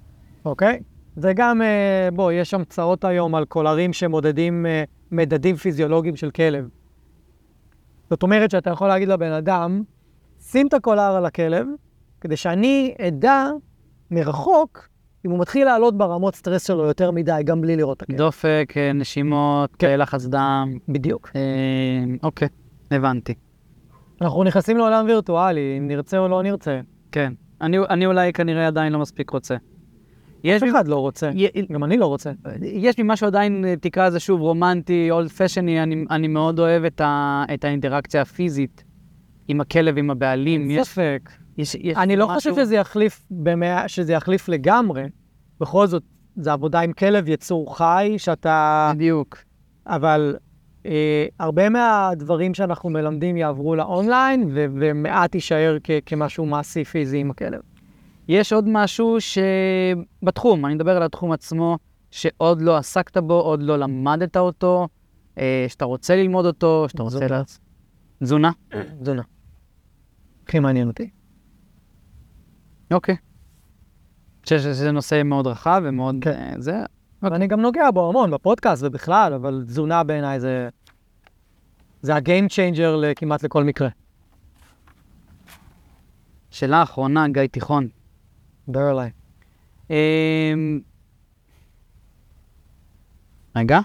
[0.44, 0.80] אוקיי?
[1.16, 6.68] זה גם, אה, בוא, יש המצאות היום על קולרים שמודדים אה, מדדים פיזיולוגיים של כלב.
[8.11, 9.82] זאת אומרת שאתה יכול להגיד לבן אדם,
[10.40, 11.66] שים את הקולר על הכלב,
[12.20, 13.46] כדי שאני אדע
[14.11, 14.88] מרחוק
[15.27, 18.16] אם הוא מתחיל לעלות ברמות סטרס שלו יותר מדי, גם בלי לראות את הכלב.
[18.18, 20.01] דופק, אה, נשימות, כן.
[20.01, 20.79] לחץ דם.
[20.89, 21.31] בדיוק.
[21.37, 21.41] אה,
[22.23, 22.49] אוקיי,
[22.91, 23.35] הבנתי.
[24.20, 26.81] אנחנו נכנסים לעולם וירטואלי, אם נרצה או לא נרצה.
[27.12, 27.33] כן.
[27.61, 29.57] אני, אני אולי כנראה עדיין לא מספיק רוצה.
[30.45, 31.31] יש אף אחד לא רוצה.
[31.35, 32.31] י- גם אני לא רוצה.
[32.62, 36.85] יש לי משהו עדיין, אה, תקרא לזה שוב רומנטי, אולד פשני, אני, אני מאוד אוהב
[36.85, 38.85] את, ה, את האינטראקציה הפיזית
[39.49, 40.70] עם הכלב, עם הבעלים.
[40.70, 41.20] יש, ספק.
[41.31, 45.05] יש, יש אני לא משהו- חושב שזה יחליף, במאה, שזה יחליף לגמרי.
[45.61, 46.03] בכל זאת,
[46.36, 48.92] זה עבודה עם כלב, יצור חי, שאתה...
[48.94, 49.38] בדיוק.
[49.86, 50.36] אבל
[50.86, 57.30] אה, הרבה מהדברים שאנחנו מלמדים יעברו לאונליין, ו- ומעט יישאר כ- כמשהו מעשי פיזי עם
[57.30, 57.61] הכלב.
[58.28, 61.78] יש עוד משהו שבתחום, אני מדבר על התחום עצמו,
[62.11, 64.88] שעוד לא עסקת בו, עוד לא למדת אותו,
[65.38, 67.16] אה, שאתה רוצה ללמוד אותו, שאתה רוצה...
[67.18, 67.36] תזונה.
[67.38, 67.42] לה-
[68.22, 68.50] תזונה?
[69.00, 69.22] תזונה.
[70.46, 71.11] הכי מעניין אותי.
[72.93, 73.14] אוקיי.
[73.14, 76.16] אני חושב שזה נושא מאוד רחב ומאוד...
[76.20, 76.30] כן.
[76.30, 76.84] אה, זה...
[77.22, 80.68] ואני גם נוגע בו המון בפודקאסט ובכלל, אבל תזונה בעיניי זה...
[82.03, 83.88] זה ה-game changer כמעט לכל מקרה.
[86.51, 87.88] שאלה אחרונה, גיא תיכון.
[88.68, 89.11] דבר אליי.
[89.90, 90.80] אמ,
[93.57, 93.80] רגע.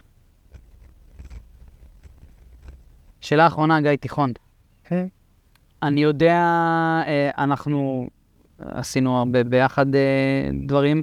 [3.22, 4.34] שאלה אחרונה, גיא תיכון.
[4.84, 5.08] כן.
[5.84, 6.42] אני יודע,
[7.08, 8.08] אה, אנחנו
[8.60, 11.02] עשינו הרבה ביחד אה, דברים.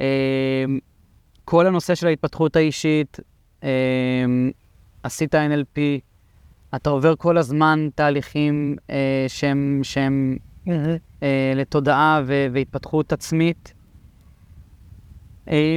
[0.00, 0.64] אה,
[1.44, 3.20] כל הנושא של ההתפתחות האישית,
[3.64, 4.24] אה,
[5.02, 5.78] עשית NLP,
[6.76, 10.36] אתה עובר כל הזמן תהליכים אה, שהם, שהם
[11.22, 13.74] אה, לתודעה ו- והתפתחות עצמית.
[15.48, 15.76] אה,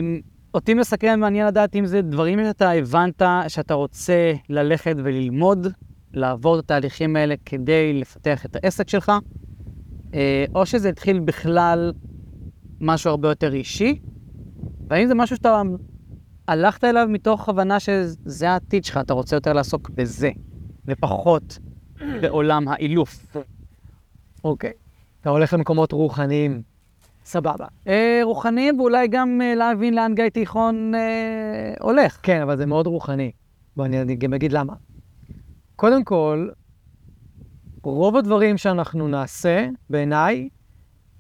[0.54, 5.68] אותי מסקרן, מעניין לדעת אם זה דברים שאתה הבנת שאתה רוצה ללכת וללמוד,
[6.14, 9.12] לעבור את התהליכים האלה כדי לפתח את העסק שלך,
[10.56, 11.94] או שזה התחיל בכלל
[12.82, 14.00] משהו הרבה יותר אישי,
[14.90, 15.62] והאם זה משהו שאתה
[16.48, 20.30] הלכת אליו מתוך הבנה שזה העתיד שלך, אתה רוצה יותר לעסוק בזה,
[20.86, 21.60] ופחות
[22.22, 23.36] בעולם האילוף.
[24.44, 24.72] אוקיי.
[25.22, 26.62] אתה הולך למקומות רוחניים.
[27.26, 27.66] סבבה.
[27.88, 32.20] אה, רוחניים, ואולי גם אה, להבין לאן גיא תיכון אה, הולך.
[32.24, 33.32] כן, אבל זה מאוד רוחני.
[33.76, 34.74] בוא, אני אני גם אגיד למה.
[35.76, 36.50] קודם כל,
[37.92, 40.50] רוב הדברים שאנחנו נעשה, בעיניי,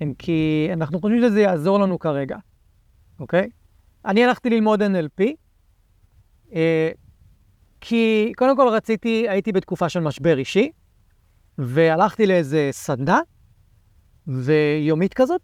[0.01, 2.37] הם כי אנחנו חושבים שזה יעזור לנו כרגע,
[3.19, 3.49] אוקיי?
[4.05, 5.23] אני הלכתי ללמוד NLP,
[6.53, 6.89] אה,
[7.81, 10.71] כי קודם כל רציתי, הייתי בתקופה של משבר אישי,
[11.57, 13.19] והלכתי לאיזה סדנה,
[14.27, 15.41] ויומית כזאת,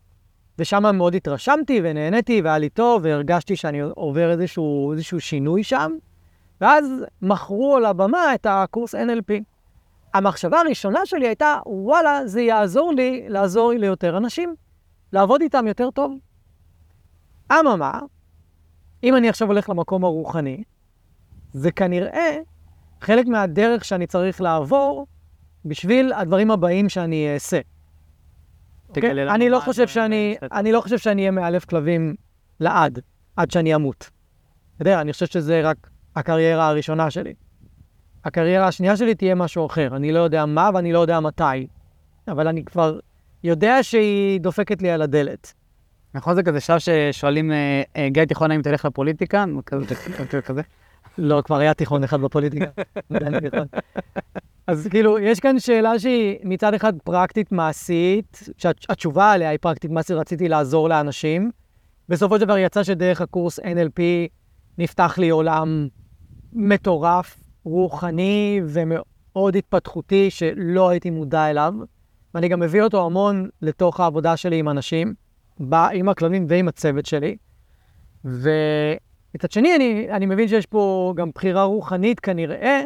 [0.60, 5.92] ושם מאוד התרשמתי ונהניתי והיה לי טוב, והרגשתי שאני עובר איזשהו, איזשהו שינוי שם,
[6.62, 6.86] ואז
[7.22, 9.53] מכרו על הבמה את הקורס NLP.
[10.14, 14.56] המחשבה הראשונה שלי הייתה, וואלה, זה יעזור לי לעזור ליותר אנשים,
[15.14, 16.18] לעבוד איתם יותר טוב.
[17.52, 18.00] אממה,
[19.04, 20.64] אם אני עכשיו הולך למקום הרוחני,
[21.54, 22.38] זה כנראה
[23.02, 25.08] חלק מהדרך שאני צריך לעבור
[25.66, 27.60] בשביל הדברים הבאים שאני אעשה.
[28.92, 29.36] תגלה אוקיי?
[29.36, 32.16] אני לא חושב שאני, אני לא חושב שאני אהיה מאלף כלבים
[32.60, 33.00] לעד,
[33.36, 34.10] עד שאני אמות.
[34.76, 37.34] אתה יודע, אני חושב שזה רק הקריירה הראשונה שלי.
[38.26, 39.96] הקריירה השנייה שלי תהיה משהו אחר.
[39.96, 41.68] אני לא יודע מה ואני לא יודע מתי,
[42.28, 43.00] אבל אני כבר
[43.44, 45.54] יודע שהיא דופקת לי על הדלת.
[46.14, 49.46] נכון זה כזה שלב ששואלים, אה, אה, גיא תיכון, האם תלך לפוליטיקה?
[50.42, 50.62] כזה.
[51.18, 52.66] לא, כבר היה תיכון אחד בפוליטיקה.
[53.42, 53.68] תיכון.
[54.68, 60.16] אז כאילו, יש כאן שאלה שהיא מצד אחד פרקטית מעשית, שהתשובה עליה היא פרקטית מעשית,
[60.16, 61.52] רציתי לעזור לאנשים.
[62.10, 64.02] בסופו של דבר יצא שדרך הקורס NLP
[64.78, 65.88] נפתח לי עולם
[66.54, 71.74] מטורף, רוחני ומאוד התפתחותי שלא הייתי מודע אליו,
[72.34, 75.14] ואני גם מביא אותו המון לתוך העבודה שלי עם אנשים,
[75.70, 77.38] ב- עם הכלבים ועם הצוות שלי.
[78.26, 82.82] ומצד שני, אני, אני מבין שיש פה גם בחירה רוחנית כנראה,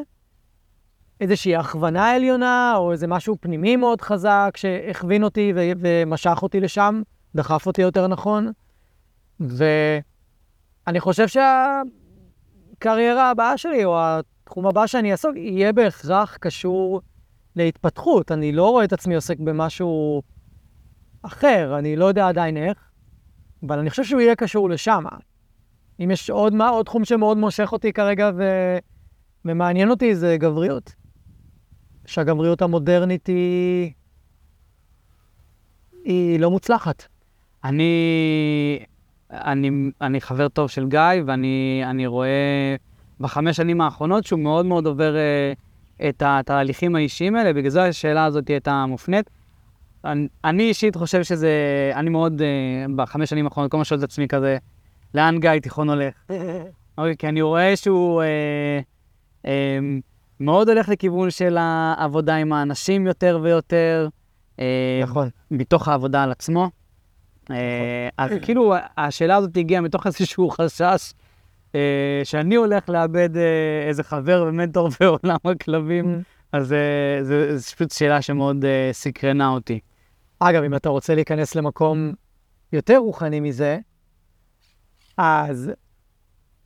[1.21, 7.01] איזושהי הכוונה עליונה, או איזה משהו פנימי מאוד חזק שהכווין אותי ו- ומשך אותי לשם,
[7.35, 8.51] דחף אותי יותר נכון.
[9.39, 11.27] ואני חושב
[12.77, 13.97] שהקריירה הבאה שלי, או
[14.47, 17.01] התחום הבא שאני אעסוק, יהיה בהכרח קשור
[17.55, 18.31] להתפתחות.
[18.31, 20.21] אני לא רואה את עצמי עוסק במשהו
[21.21, 22.77] אחר, אני לא יודע עדיין איך,
[23.63, 25.03] אבל אני חושב שהוא יהיה קשור לשם.
[25.99, 28.43] אם יש עוד מה, עוד תחום שמאוד מושך אותי כרגע ו...
[29.45, 30.95] ומעניין אותי, זה גבריות.
[32.05, 33.91] שהגבריות המודרנית היא...
[36.03, 37.03] היא לא מוצלחת.
[37.63, 38.85] אני,
[39.31, 39.71] אני,
[40.01, 42.75] אני חבר טוב של גיא, ואני אני רואה
[43.19, 45.53] בחמש שנים האחרונות שהוא מאוד מאוד עובר אה,
[46.09, 49.29] את התהליכים האישיים האלה, בגלל זה השאלה הזאת הייתה מופנית.
[50.05, 51.51] אני, אני אישית חושב שזה,
[51.95, 54.57] אני מאוד, אה, בחמש שנים האחרונות, כל מה שואל את עצמי כזה,
[55.13, 56.13] לאן גיא תיכון הולך?
[56.97, 58.79] אוקיי, כי אני רואה שהוא אה,
[59.45, 59.79] אה,
[60.39, 64.07] מאוד הולך לכיוון של העבודה עם האנשים יותר ויותר.
[64.59, 65.29] אה, נכון.
[65.51, 66.69] מתוך העבודה על עצמו.
[67.51, 70.97] אה, אז כאילו, השאלה הזאת הגיעה מתוך איזשהו חשש אה,
[72.23, 78.65] שאני הולך לאבד אה, איזה חבר ומנטור בעולם הכלבים, אז אה, זו פשוט שאלה שמאוד
[78.65, 79.79] אה, סקרנה אותי.
[80.39, 82.13] אגב, אם אתה רוצה להיכנס למקום
[82.73, 83.79] יותר רוחני מזה,
[85.17, 85.71] אז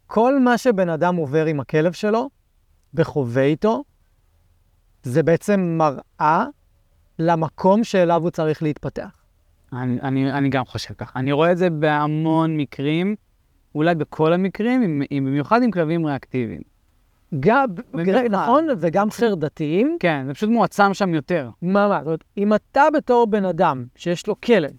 [0.08, 2.30] כל מה שבן אדם עובר עם הכלב שלו
[2.94, 3.84] וחווה איתו,
[5.04, 6.46] זה בעצם מראה
[7.20, 9.10] למקום שאליו הוא צריך להתפתח.
[9.74, 11.20] אני, אני, אני גם חושב ככה.
[11.20, 13.16] אני רואה את זה בהמון מקרים,
[13.76, 16.62] אולי בכל המקרים, במיוחד עם כלבים ריאקטיביים.
[17.40, 17.66] גם.
[18.30, 21.50] נכון, וגם חרדתיים, כן, זה פשוט מועצם שם יותר.
[21.62, 22.00] ממש.
[22.00, 24.72] זאת אומרת, אם אתה בתור בן אדם שיש לו כלב,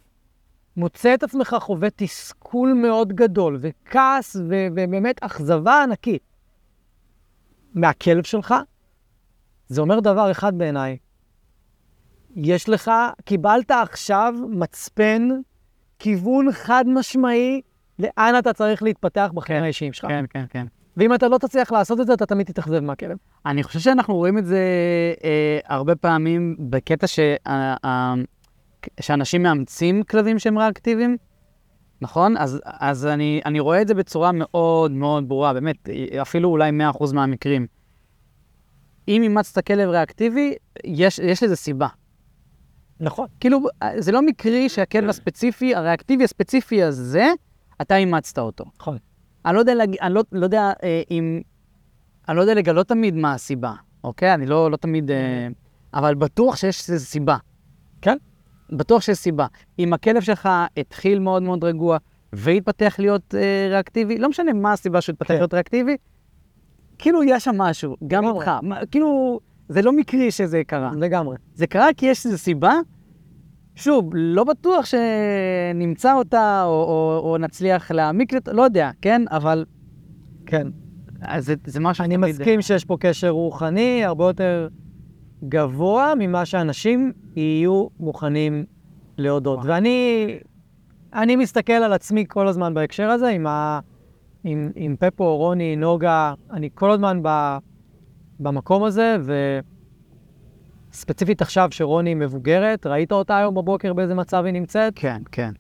[0.77, 6.23] מוצא את עצמך חווה תסכול מאוד גדול, וכעס, ו- ובאמת אכזבה ענקית
[7.75, 8.55] מהכלב שלך,
[9.69, 10.97] זה אומר דבר אחד בעיניי.
[12.37, 12.91] יש לך,
[13.25, 15.29] קיבלת עכשיו מצפן,
[15.99, 17.61] כיוון חד משמעי,
[18.03, 20.11] לאן אתה צריך להתפתח בחיים האישיים שלך.
[20.11, 20.67] כן, כן, כן.
[20.97, 23.17] ואם אתה לא תצליח לעשות את זה, אתה תמיד תתאכזב מהכלב.
[23.47, 24.59] אני חושב שאנחנו רואים את זה
[25.25, 28.15] אה, הרבה פעמים בקטע ש, אה, אה,
[29.01, 31.17] שאנשים מאמצים כלבים שהם ריאקטיביים,
[32.01, 32.37] נכון?
[32.37, 35.89] אז, אז אני, אני רואה את זה בצורה מאוד מאוד ברורה, באמת,
[36.23, 37.67] אפילו אולי 100% מהמקרים.
[39.09, 41.89] אם אימצת כלב ריאקטיבי, יש, יש לזה סיבה.
[43.01, 43.27] נכון.
[43.41, 43.61] כאילו,
[43.97, 47.27] זה לא מקרי שהכלב הספציפי, הריאקטיבי הספציפי הזה,
[47.83, 48.65] אתה אימצת אותו.
[48.81, 48.97] נכון.
[49.47, 49.97] אני לא יודע, להג...
[50.03, 51.41] אני לא, לא יודע אה, אם...
[52.29, 53.73] אני לא יודע לגלות תמיד מה הסיבה,
[54.05, 54.35] אוקיי?
[54.35, 55.11] אני לא, לא תמיד...
[55.11, 55.49] אה,
[55.95, 57.37] אבל בטוח שיש איזו סיבה.
[58.03, 58.17] כן.
[58.73, 59.47] בטוח שיש סיבה.
[59.79, 61.99] אם הכלב שלך התחיל מאוד מאוד רגוע
[62.33, 65.35] והתפתח להיות אה, ריאקטיבי, לא משנה מה הסיבה שהוא התפתח כן.
[65.35, 65.97] להיות ריאקטיבי,
[66.99, 68.41] כאילו יש שם משהו, גם לגמרי.
[68.41, 68.51] איתך.
[68.63, 70.91] מה- כאילו, זה לא מקרי שזה קרה.
[70.97, 71.37] לגמרי.
[71.55, 72.75] זה קרה כי יש איזו סיבה.
[73.75, 79.23] שוב, לא בטוח שנמצא אותה, או, או, או נצליח להעמיק, לא יודע, כן?
[79.31, 79.65] אבל
[80.47, 80.67] כן.
[81.23, 84.69] אז זה, זה משהו אני שתמיד- מסכים שיש פה קשר רוחני הרבה יותר
[85.49, 88.65] גבוה ממה שאנשים יהיו מוכנים
[89.19, 89.59] להודות.
[89.59, 89.69] וואו.
[89.69, 90.29] ואני
[91.15, 93.81] אני מסתכל על עצמי כל הזמן בהקשר הזה, עם, ה,
[94.45, 97.57] עם, עם פפו, רוני, נוגה, אני כל הזמן ב,
[98.41, 99.17] במקום הזה,
[100.93, 104.93] וספציפית עכשיו שרוני מבוגרת, ראית אותה היום בבוקר באיזה מצב היא נמצאת?
[104.97, 105.53] כן, כן.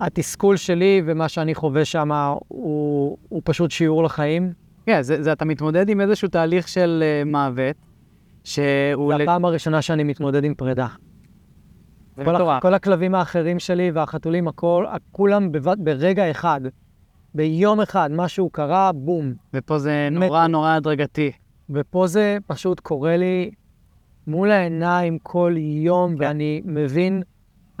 [0.00, 2.10] התסכול שלי ומה שאני חווה שם
[2.48, 4.52] הוא, הוא פשוט שיעור לחיים.
[4.86, 7.76] כן, זה, זה אתה מתמודד עם איזשהו תהליך של uh, מוות,
[8.44, 9.14] שהוא...
[9.16, 10.86] זו הפעם הראשונה שאני מתמודד עם פרידה.
[12.16, 12.56] זה כל, מטורף.
[12.56, 16.60] ה- כל הכלבים האחרים שלי והחתולים, הכל, כולם בבת, ברגע אחד,
[17.34, 19.32] ביום אחד, משהו קרה, בום.
[19.54, 20.18] ופה זה מת.
[20.22, 21.32] נורא נורא הדרגתי.
[21.70, 23.50] ופה זה פשוט קורה לי
[24.26, 27.22] מול העיניים כל יום, ואני מבין,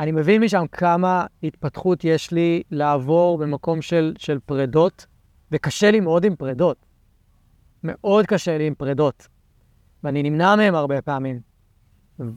[0.00, 5.06] אני מבין משם כמה התפתחות יש לי לעבור במקום של, של פרדות,
[5.52, 6.86] וקשה לי מאוד עם פרדות.
[7.84, 9.28] מאוד קשה לי עם פרדות.
[10.04, 11.40] ואני נמנע מהם הרבה פעמים.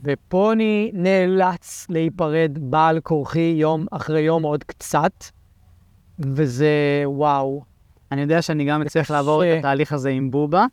[0.04, 5.24] ופה אני נאלץ להיפרד בעל כורחי יום אחרי יום עוד קצת,
[6.20, 7.64] וזה וואו.
[8.12, 9.44] אני יודע שאני גם אצליח לעבור.
[9.44, 10.66] את התהליך הזה עם בובה,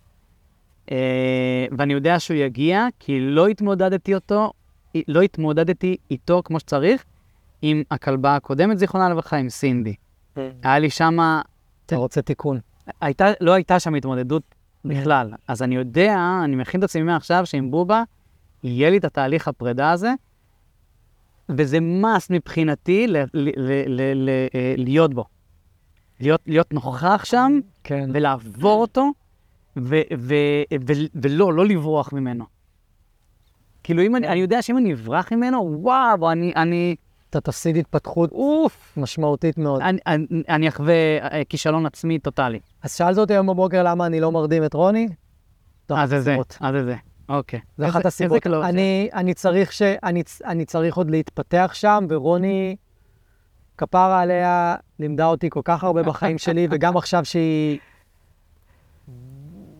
[1.79, 4.53] ואני יודע שהוא יגיע, כי לא התמודדתי אותו,
[5.09, 7.05] לא התמודדתי איתו כמו שצריך,
[7.63, 9.95] עם הכלבה הקודמת, זיכרונה לברכה, עם סינדי.
[10.37, 11.43] היה לי שמה,
[11.87, 12.59] אתה רוצה תיקון.
[13.01, 14.43] הייתה, לא הייתה שם התמודדות
[14.85, 15.33] בכלל.
[15.49, 18.03] אז אני יודע, אני מכין את עצמי מעכשיו שעם בובה,
[18.65, 20.13] יהיה לי את התהליך הפרידה הזה,
[21.49, 25.25] וזה must מבחינתי ל- ל- ל- ל- ל- אה, להיות בו.
[26.21, 28.11] להיות, להיות נוכח שם כן.
[28.13, 29.11] ולעבור אותו,
[29.85, 32.45] ו- ו- ו- ולא, לא לברוח ממנו.
[33.83, 36.97] כאילו, אם אני, אני יודע שאם אני אברח ממנו, וואו, אני, אני,
[37.31, 39.83] אתה תפסיד התפתחות אוף, משמעותית מאוד.
[39.83, 42.61] אני, אני, אני אחווה אה, כישלון עצמי טוטאלי.
[42.83, 45.09] אז שאלת אותי היום בבוקר למה אני לא מרדים את רוני?
[45.91, 46.37] אה, זה זה.
[46.63, 46.95] אה, זה זה,
[47.29, 47.61] אוקיי.
[47.79, 48.47] זו אחת הסיבות.
[48.47, 52.77] אני, אני, צריך ש, אני, אני צריך עוד להתפתח שם, ורוני,
[53.79, 57.79] כפרה עליה, לימדה אותי כל כך הרבה בחיים שלי, וגם עכשיו שהיא...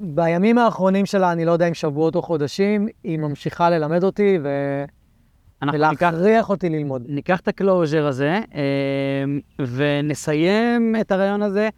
[0.01, 4.49] בימים האחרונים שלה, אני לא יודע אם שבועות או חודשים, היא ממשיכה ללמד אותי ו...
[5.63, 7.03] ניקח, ולהכריח אותי ללמוד.
[7.09, 9.25] ניקח את הקלוז'ר הזה, אה,
[9.59, 11.69] ונסיים את הרעיון הזה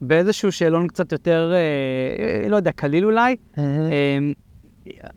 [0.00, 3.36] באיזשהו שאלון קצת יותר, אה, לא יודע, קליל אולי.
[3.58, 3.64] אה,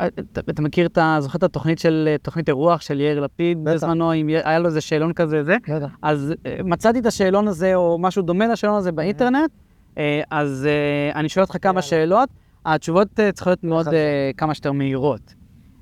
[0.07, 1.17] אתה, אתה מכיר את ה...
[1.19, 3.73] זוכר את התוכנית של, אה, תוכנית אירוח של יאיר לפיד בטח.
[3.73, 5.55] בזמנו, י- היה לו איזה שאלון כזה, זה?
[5.69, 5.95] בטח.
[6.01, 9.51] אז אה, מצאתי את השאלון הזה, או משהו דומה לשאלון הזה באינטרנט,
[9.97, 11.81] אה, אז אה, אני שואל אותך כמה.
[11.81, 12.29] שאלות,
[12.65, 13.93] התשובות אה, צריכות להיות מאוד.
[13.93, 15.33] אה, כמה שיותר מהירות.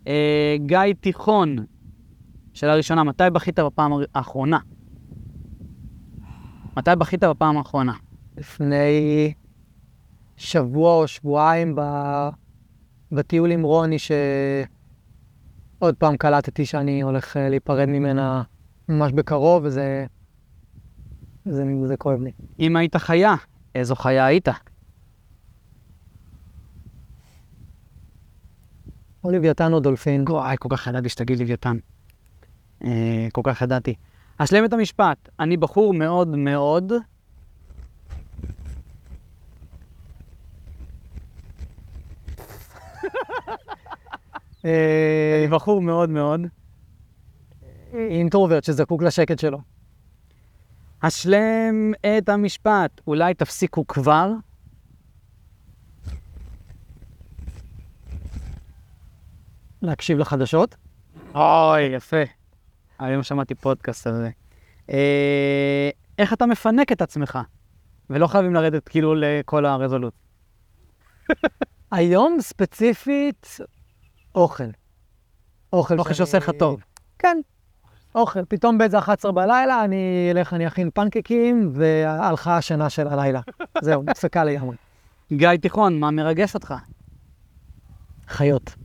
[0.08, 1.56] אה, גיא תיכון,
[2.54, 4.60] שאלה ראשונה, מתי בכית בפעם האחרונה?
[6.78, 7.94] מתי בכית בפעם האחרונה?
[8.38, 9.34] לפני
[10.36, 11.82] שבוע או שבועיים ב...
[13.12, 18.44] בטיול עם רוני, שעוד פעם קלטתי שאני הולך להיפרד ממנה
[18.90, 20.06] ממש בקרוב, וזה
[21.46, 22.32] זה, זה כואב לי.
[22.60, 23.36] אם היית חיה,
[23.76, 24.48] איזו חיה היית?
[29.24, 30.26] או לוויתן או דולפין.
[30.30, 31.78] וואי, כל כך ידעתי שתגיד לוויתן.
[32.84, 33.94] אה, כל כך ידעתי.
[34.38, 35.30] אשלם את המשפט.
[35.40, 36.94] אני בחור מאוד מאוד...
[44.66, 46.42] אה, אני בחור מאוד מאוד.
[47.94, 49.60] אינטרוברט שזקוק לשקט שלו.
[51.04, 53.02] השלם את המשפט.
[53.08, 54.32] אולי תפסיקו כבר?
[59.84, 60.76] להקשיב לחדשות.
[61.36, 62.24] אוי, יפה.
[63.00, 64.30] היום שמעתי פודקאסט על זה.
[64.90, 67.40] אה, איך אתה מפנק את עצמך?
[68.10, 70.20] ולא חייבים לרדת כאילו לכל הרזולוציה.
[71.92, 73.58] היום ספציפית,
[74.36, 74.64] אוכל.
[75.74, 76.84] אוכל, אוכל שעושה לך טוב.
[77.20, 77.38] כן,
[78.16, 78.46] אוכל.
[78.46, 83.42] פתאום באיזה 11 בלילה אני אלך, אני אכין פנקקים, והלכה השינה של הלילה.
[83.82, 84.76] זהו, נדפקה לגמרי.
[85.34, 86.74] גיא תיכון, מה מרגש אותך?
[88.28, 88.76] חיות,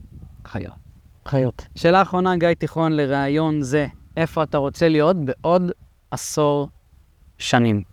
[0.45, 0.88] חיות.
[1.29, 1.67] חיות.
[1.75, 3.87] שאלה אחרונה, גיא תיכון, לראיון זה,
[4.17, 5.71] איפה אתה רוצה להיות בעוד
[6.11, 6.69] עשור
[7.37, 7.83] שנים?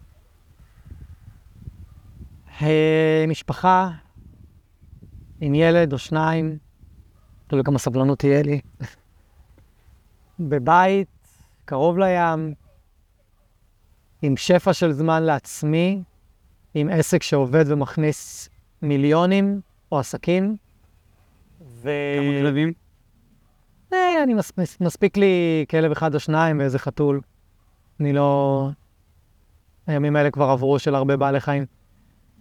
[2.63, 3.91] אה, משפחה
[5.41, 6.59] עם ילד או שניים,
[7.47, 8.61] תלוי כמה סבלנות תהיה לי.
[10.51, 11.09] בבית,
[11.65, 12.55] קרוב לים,
[14.23, 16.03] עם שפע של זמן לעצמי,
[16.75, 18.49] עם עסק שעובד ומכניס
[18.83, 19.61] מיליונים
[19.93, 20.57] או עסקים.
[21.61, 21.91] ו...
[22.17, 22.86] כמה כלבים?
[23.97, 24.53] אה, אני מס...
[24.59, 27.21] מס- מספיק לי כלב אחד או שניים ואיזה חתול.
[28.01, 28.69] אני לא...
[29.87, 31.67] הימים האלה כבר עברו של הרבה בעלי חיים.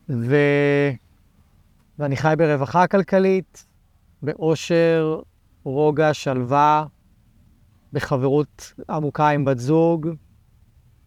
[0.10, 0.36] ו...
[2.00, 3.66] ואני חי ברווחה כלכלית,
[4.22, 5.20] באושר,
[5.64, 6.86] רוגע, שלווה,
[7.94, 10.08] בחברות עמוקה עם בת זוג,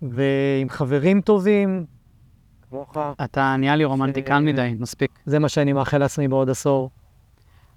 [0.02, 1.86] ועם חברים טובים.
[2.70, 2.96] כמוך.
[3.24, 5.18] אתה נהיה לי רומנטיקן ש- מדי, מספיק.
[5.26, 6.90] זה מה שאני מאחל לעצמי בעוד עשור.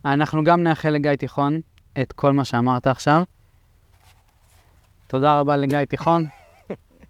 [0.05, 1.59] אנחנו גם נאחל לגיא תיכון
[2.01, 3.23] את כל מה שאמרת עכשיו.
[5.07, 6.25] תודה רבה לגיא תיכון.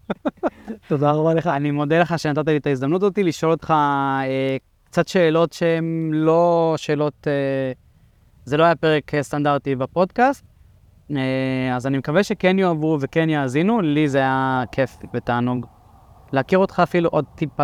[0.89, 1.47] תודה רבה לך.
[1.47, 4.57] אני מודה לך שנתת לי את ההזדמנות אותי לשאול אותך אה,
[4.91, 7.71] קצת שאלות שהן לא שאלות, אה,
[8.45, 10.45] זה לא היה פרק אה, סטנדרטי בפודקאסט,
[11.11, 15.65] אה, אז אני מקווה שכן יאהבו וכן יאזינו, לי זה היה כיף ותענוג
[16.31, 17.63] להכיר אותך אפילו עוד טיפה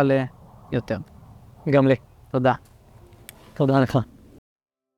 [0.72, 0.98] יותר.
[1.70, 1.94] גם לי.
[2.30, 2.54] תודה.
[3.54, 3.98] תודה לך.